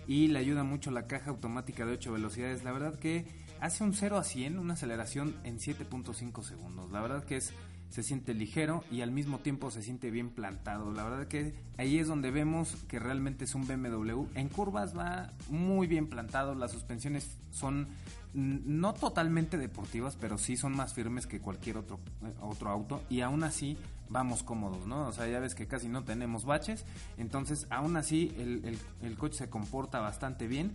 Y 0.06 0.28
le 0.28 0.38
ayuda 0.38 0.62
mucho 0.62 0.90
la 0.90 1.06
caja 1.06 1.30
automática 1.30 1.84
de 1.84 1.92
8 1.92 2.12
velocidades. 2.12 2.64
La 2.64 2.72
verdad 2.72 2.98
que 2.98 3.26
hace 3.60 3.84
un 3.84 3.94
0 3.94 4.16
a 4.18 4.24
100, 4.24 4.58
una 4.58 4.74
aceleración 4.74 5.34
en 5.44 5.58
7.5 5.58 6.42
segundos. 6.42 6.90
La 6.90 7.00
verdad 7.00 7.24
que 7.24 7.36
es 7.36 7.52
se 7.90 8.02
siente 8.02 8.34
ligero 8.34 8.84
y 8.90 9.00
al 9.00 9.10
mismo 9.12 9.38
tiempo 9.38 9.70
se 9.70 9.82
siente 9.82 10.10
bien 10.10 10.28
plantado. 10.28 10.92
La 10.92 11.04
verdad 11.04 11.26
que 11.26 11.54
ahí 11.78 11.98
es 11.98 12.06
donde 12.06 12.30
vemos 12.30 12.76
que 12.86 12.98
realmente 12.98 13.44
es 13.44 13.54
un 13.54 13.66
BMW. 13.66 14.26
En 14.34 14.48
curvas 14.50 14.94
va 14.96 15.32
muy 15.48 15.86
bien 15.86 16.06
plantado, 16.06 16.54
las 16.54 16.70
suspensiones 16.70 17.38
son 17.50 17.88
no 18.34 18.92
totalmente 18.92 19.56
deportivas, 19.56 20.16
pero 20.20 20.36
sí 20.36 20.58
son 20.58 20.76
más 20.76 20.92
firmes 20.92 21.26
que 21.26 21.40
cualquier 21.40 21.78
otro, 21.78 21.98
eh, 22.26 22.34
otro 22.42 22.68
auto 22.68 23.02
y 23.08 23.22
aún 23.22 23.42
así 23.42 23.78
vamos 24.10 24.42
cómodos, 24.42 24.86
¿no? 24.86 25.06
O 25.08 25.12
sea, 25.12 25.26
ya 25.26 25.40
ves 25.40 25.54
que 25.54 25.66
casi 25.66 25.88
no 25.88 26.04
tenemos 26.04 26.44
baches, 26.44 26.84
entonces 27.16 27.66
aún 27.70 27.96
así 27.96 28.34
el- 28.36 28.78
el 29.02 29.16
coche 29.16 29.38
se 29.38 29.48
comporta 29.48 30.00
bastante 30.00 30.46
bien. 30.46 30.72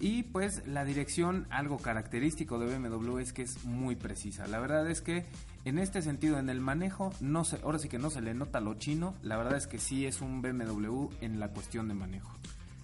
Y 0.00 0.22
pues 0.22 0.66
la 0.66 0.84
dirección, 0.84 1.46
algo 1.50 1.78
característico 1.78 2.58
de 2.58 2.78
BMW 2.78 3.18
es 3.18 3.32
que 3.32 3.42
es 3.42 3.64
muy 3.64 3.96
precisa. 3.96 4.46
La 4.46 4.60
verdad 4.60 4.88
es 4.88 5.00
que 5.00 5.26
en 5.64 5.78
este 5.78 6.02
sentido, 6.02 6.38
en 6.38 6.48
el 6.50 6.60
manejo, 6.60 7.12
no 7.20 7.44
se, 7.44 7.56
ahora 7.56 7.78
sí 7.78 7.88
que 7.88 7.98
no 7.98 8.10
se 8.10 8.20
le 8.20 8.32
nota 8.32 8.60
lo 8.60 8.74
chino. 8.74 9.14
La 9.22 9.36
verdad 9.36 9.56
es 9.56 9.66
que 9.66 9.78
sí 9.78 10.06
es 10.06 10.20
un 10.20 10.40
BMW 10.40 11.08
en 11.20 11.40
la 11.40 11.48
cuestión 11.48 11.88
de 11.88 11.94
manejo. 11.94 12.32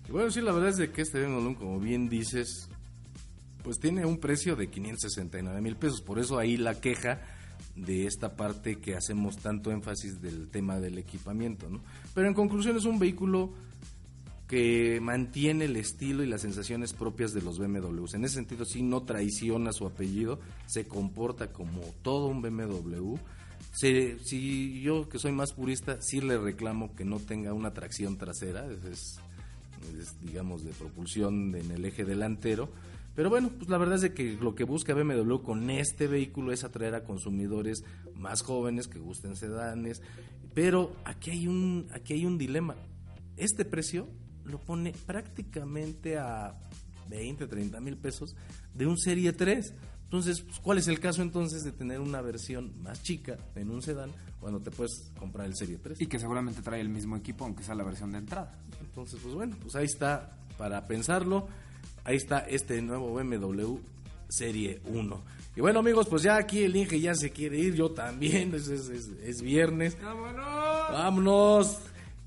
Y 0.08 0.12
bueno, 0.12 0.30
sí, 0.30 0.40
la 0.40 0.52
verdad 0.52 0.70
es 0.70 0.76
de 0.76 0.90
que 0.90 1.02
este 1.02 1.24
BMW, 1.24 1.54
como 1.54 1.78
bien 1.78 2.08
dices, 2.08 2.68
pues 3.62 3.78
tiene 3.78 4.04
un 4.04 4.18
precio 4.18 4.56
de 4.56 4.68
569 4.68 5.60
mil 5.60 5.76
pesos. 5.76 6.00
Por 6.00 6.18
eso 6.18 6.38
ahí 6.38 6.56
la 6.56 6.80
queja 6.80 7.20
de 7.76 8.06
esta 8.06 8.36
parte 8.36 8.76
que 8.76 8.96
hacemos 8.96 9.38
tanto 9.38 9.70
énfasis 9.70 10.20
del 10.20 10.48
tema 10.48 10.78
del 10.80 10.98
equipamiento, 10.98 11.68
¿no? 11.70 11.80
Pero 12.12 12.28
en 12.28 12.34
conclusión 12.34 12.76
es 12.76 12.84
un 12.84 12.98
vehículo 12.98 13.52
que 14.48 15.00
mantiene 15.00 15.64
el 15.64 15.76
estilo 15.76 16.22
y 16.22 16.26
las 16.26 16.42
sensaciones 16.42 16.92
propias 16.92 17.32
de 17.32 17.42
los 17.42 17.58
BMWs. 17.58 18.14
En 18.14 18.24
ese 18.24 18.34
sentido, 18.34 18.64
sí 18.64 18.82
no 18.82 19.02
traiciona 19.02 19.72
su 19.72 19.86
apellido, 19.86 20.38
se 20.66 20.86
comporta 20.86 21.52
como 21.52 21.80
todo 22.02 22.26
un 22.26 22.42
BMW. 22.42 23.16
Si 23.72 24.80
yo, 24.82 25.08
que 25.08 25.18
soy 25.18 25.32
más 25.32 25.52
purista, 25.52 26.00
sí 26.00 26.20
le 26.20 26.38
reclamo 26.38 26.94
que 26.94 27.04
no 27.04 27.18
tenga 27.18 27.52
una 27.52 27.72
tracción 27.72 28.16
trasera, 28.18 28.66
es, 28.70 29.18
es- 29.98 30.16
digamos, 30.22 30.64
de 30.64 30.72
propulsión 30.72 31.54
en 31.56 31.70
el 31.70 31.84
eje 31.84 32.04
delantero. 32.04 32.70
Pero 33.14 33.30
bueno, 33.30 33.50
pues 33.56 33.68
la 33.70 33.78
verdad 33.78 34.02
es 34.04 34.10
que 34.12 34.32
lo 34.40 34.54
que 34.54 34.64
busca 34.64 34.92
BMW 34.94 35.36
con 35.42 35.70
este 35.70 36.06
vehículo 36.06 36.52
es 36.52 36.64
atraer 36.64 36.94
a 36.94 37.04
consumidores 37.04 37.84
más 38.16 38.42
jóvenes 38.42 38.88
que 38.88 38.98
gusten 38.98 39.36
sedanes. 39.36 40.02
Pero 40.52 40.94
aquí 41.04 41.30
hay 41.30 41.46
un, 41.46 41.86
aquí 41.92 42.14
hay 42.14 42.26
un 42.26 42.38
dilema. 42.38 42.74
Este 43.36 43.64
precio 43.64 44.08
lo 44.44 44.58
pone 44.58 44.92
prácticamente 45.06 46.18
a 46.18 46.54
20, 47.08 47.46
30 47.46 47.80
mil 47.80 47.96
pesos 47.96 48.34
de 48.74 48.86
un 48.86 48.98
Serie 48.98 49.32
3. 49.32 49.72
Entonces, 50.04 50.40
pues, 50.42 50.60
¿cuál 50.60 50.78
es 50.78 50.86
el 50.88 51.00
caso 51.00 51.22
entonces 51.22 51.64
de 51.64 51.72
tener 51.72 52.00
una 52.00 52.20
versión 52.20 52.72
más 52.82 53.02
chica 53.02 53.36
en 53.56 53.70
un 53.70 53.82
sedán 53.82 54.10
cuando 54.40 54.60
te 54.60 54.70
puedes 54.70 55.10
comprar 55.18 55.46
el 55.46 55.56
Serie 55.56 55.78
3? 55.78 56.00
Y 56.00 56.06
que 56.06 56.18
seguramente 56.18 56.62
trae 56.62 56.80
el 56.80 56.88
mismo 56.88 57.16
equipo, 57.16 57.44
aunque 57.44 57.64
sea 57.64 57.74
la 57.74 57.84
versión 57.84 58.12
de 58.12 58.18
entrada. 58.18 58.56
Entonces, 58.80 59.18
pues 59.22 59.34
bueno, 59.34 59.56
pues 59.60 59.74
ahí 59.74 59.86
está 59.86 60.36
para 60.56 60.86
pensarlo. 60.86 61.48
Ahí 62.04 62.16
está 62.16 62.40
este 62.40 62.80
nuevo 62.82 63.12
BMW 63.14 63.78
Serie 64.28 64.80
1. 64.86 65.22
Y 65.56 65.60
bueno, 65.60 65.78
amigos, 65.80 66.06
pues 66.08 66.22
ya 66.22 66.36
aquí 66.36 66.62
el 66.64 66.76
Inge 66.76 67.00
ya 67.00 67.14
se 67.14 67.30
quiere 67.30 67.58
ir, 67.58 67.74
yo 67.74 67.90
también, 67.92 68.54
es, 68.54 68.68
es- 68.68 68.88
es- 68.88 69.10
es 69.22 69.40
viernes. 69.42 69.96
¡Vámonos! 70.92 71.78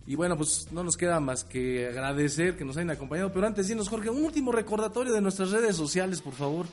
Y 0.08 0.16
bueno, 0.16 0.38
pues 0.38 0.70
no 0.72 0.86
nos 0.86 0.96
queda 0.96 1.20
más 1.20 1.44
que 1.44 1.88
agradecer 1.88 2.56
que 2.56 2.64
nos 2.64 2.78
hayan 2.78 2.92
acompañado. 2.92 3.34
Pero 3.34 3.46
antes, 3.46 3.68
dinos, 3.68 3.90
Jorge, 3.90 4.10
un 4.10 4.24
último 4.24 4.54
recordatorio 4.54 5.12
de 5.12 5.20
nuestras 5.20 5.52
redes 5.52 5.76
sociales, 5.76 6.22
por 6.22 6.34
favor. 6.34 6.66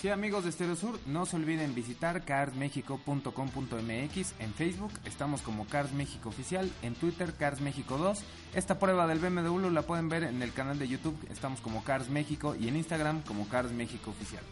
Sí, 0.00 0.08
amigos 0.10 0.44
de 0.44 0.52
Stereo 0.52 0.76
Sur, 0.76 0.96
no 1.06 1.26
se 1.26 1.34
olviden 1.34 1.74
visitar 1.74 2.24
carsmexico.com.mx 2.24 4.34
en 4.38 4.54
Facebook, 4.54 4.92
estamos 5.04 5.42
como 5.42 5.66
Cars 5.66 5.92
México 5.92 6.28
Oficial, 6.28 6.70
en 6.82 6.94
Twitter 6.94 7.34
Cars 7.34 7.60
México 7.60 7.98
2. 7.98 8.20
Esta 8.54 8.78
prueba 8.78 9.08
del 9.08 9.18
BMW 9.18 9.70
la 9.70 9.82
pueden 9.82 10.08
ver 10.08 10.22
en 10.22 10.40
el 10.40 10.52
canal 10.52 10.78
de 10.78 10.86
YouTube, 10.86 11.18
estamos 11.32 11.60
como 11.60 11.82
Cars 11.82 12.10
México 12.10 12.54
y 12.54 12.68
en 12.68 12.76
Instagram 12.76 13.22
como 13.22 13.48
Cars 13.48 13.72
México 13.72 14.12
Oficial. 14.12 14.44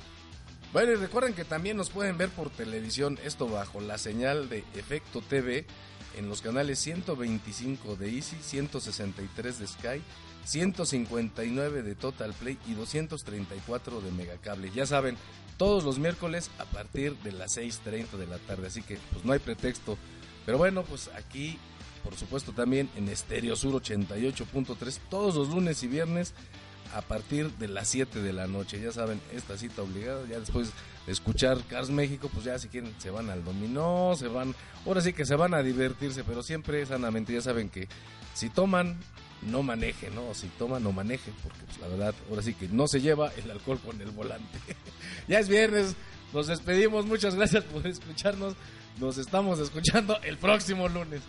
Bueno, 0.73 0.91
y 0.91 0.97
recuerden 0.97 1.33
que 1.33 1.45
también 1.45 1.77
nos 1.77 1.91
pueden 1.91 2.19
ver 2.19 2.31
por 2.31 2.51
televisión, 2.51 3.17
esto 3.23 3.47
bajo 3.47 3.81
la 3.81 3.99
señal 3.99 4.49
de 4.49 4.65
Efecto 4.75 5.21
TV, 5.21 5.65
en 6.17 6.29
los 6.29 6.43
canales 6.43 6.79
125 6.79 7.97
de 7.97 8.15
Easy, 8.15 8.37
163 8.41 9.59
de 9.59 9.67
Sky, 9.67 10.03
159 10.45 11.83
de 11.83 11.95
Total 11.95 12.33
Play 12.33 12.59
y 12.67 12.75
234 12.75 14.01
de 14.01 14.11
Megacable. 14.13 14.71
Ya 14.75 14.87
saben, 14.87 15.17
todos 15.57 15.85
los 15.85 15.99
miércoles 15.99 16.51
a 16.59 16.65
partir 16.65 17.17
de 17.19 17.33
las 17.33 17.57
6.30 17.57 18.17
de 18.17 18.27
la 18.27 18.39
tarde, 18.39 18.69
así 18.69 18.83
que 18.83 18.99
pues 19.13 19.25
no 19.25 19.33
hay 19.33 19.39
pretexto. 19.39 19.99
Pero 20.45 20.59
bueno, 20.59 20.85
pues 20.85 21.11
aquí, 21.17 21.59
por 22.05 22.15
supuesto 22.15 22.53
también 22.53 22.89
en 22.97 23.09
Estéreo 23.09 23.57
Sur 23.57 23.83
88.3, 23.83 24.99
todos 25.11 25.35
los 25.35 25.49
lunes 25.49 25.83
y 25.83 25.89
viernes 25.89 26.35
a 26.95 27.03
partir 27.03 27.51
de 27.53 27.69
las 27.69 27.89
7 27.89 28.21
de 28.23 28.33
la 28.33 28.47
noche. 28.47 28.81
Ya 28.81 28.93
saben, 28.93 29.21
esta 29.33 29.59
cita 29.59 29.83
obligada. 29.83 30.25
Ya 30.29 30.39
después 30.41 30.69
de 30.69 30.73
escuchar 31.07 31.59
Cars 31.69 31.91
México, 31.91 32.31
pues 32.33 32.45
ya 32.45 32.59
si 32.59 32.69
quieren 32.69 32.95
se 32.99 33.11
van 33.11 33.31
al 33.31 33.45
dominó, 33.45 34.15
se 34.17 34.29
van, 34.29 34.55
ahora 34.85 35.01
sí 35.01 35.13
que 35.13 35.25
se 35.25 35.37
van 35.37 35.55
a 35.55 35.63
divertirse, 35.63 36.25
pero 36.25 36.43
siempre 36.43 36.85
sanamente. 36.87 37.33
Ya 37.33 37.41
saben 37.41 37.69
que 37.69 37.89
si 38.35 38.51
toman, 38.51 38.99
no 39.43 39.63
manejen, 39.63 40.15
¿no? 40.15 40.35
Si 40.35 40.49
toman, 40.49 40.83
no 40.83 40.93
manejen, 40.93 41.35
porque 41.43 41.59
pues, 41.67 41.79
la 41.79 41.89
verdad, 41.89 42.15
ahora 42.29 42.43
sí 42.43 42.55
que 42.55 42.69
no 42.69 42.89
se 42.89 43.01
lleva 43.01 43.33
el 43.37 43.51
alcohol 43.51 43.79
con 43.85 44.01
el 44.01 44.11
volante. 44.11 44.59
ya 45.29 45.39
es 45.39 45.49
viernes, 45.49 45.95
nos 46.33 46.47
despedimos. 46.49 47.07
Muchas 47.07 47.35
gracias 47.35 47.65
por 47.65 47.87
escucharnos. 47.87 48.55
Nos 48.99 49.19
estamos 49.19 49.59
escuchando 49.59 50.19
el 50.23 50.39
próximo 50.39 50.89
lunes. 50.89 51.21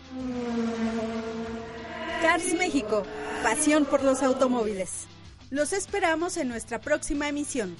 Cars 2.21 2.53
México, 2.53 3.03
pasión 3.43 3.85
por 3.85 4.03
los 4.03 4.23
automóviles. 4.23 5.05
Los 5.49 5.73
esperamos 5.73 6.37
en 6.37 6.47
nuestra 6.47 6.79
próxima 6.79 7.29
emisión. 7.29 7.75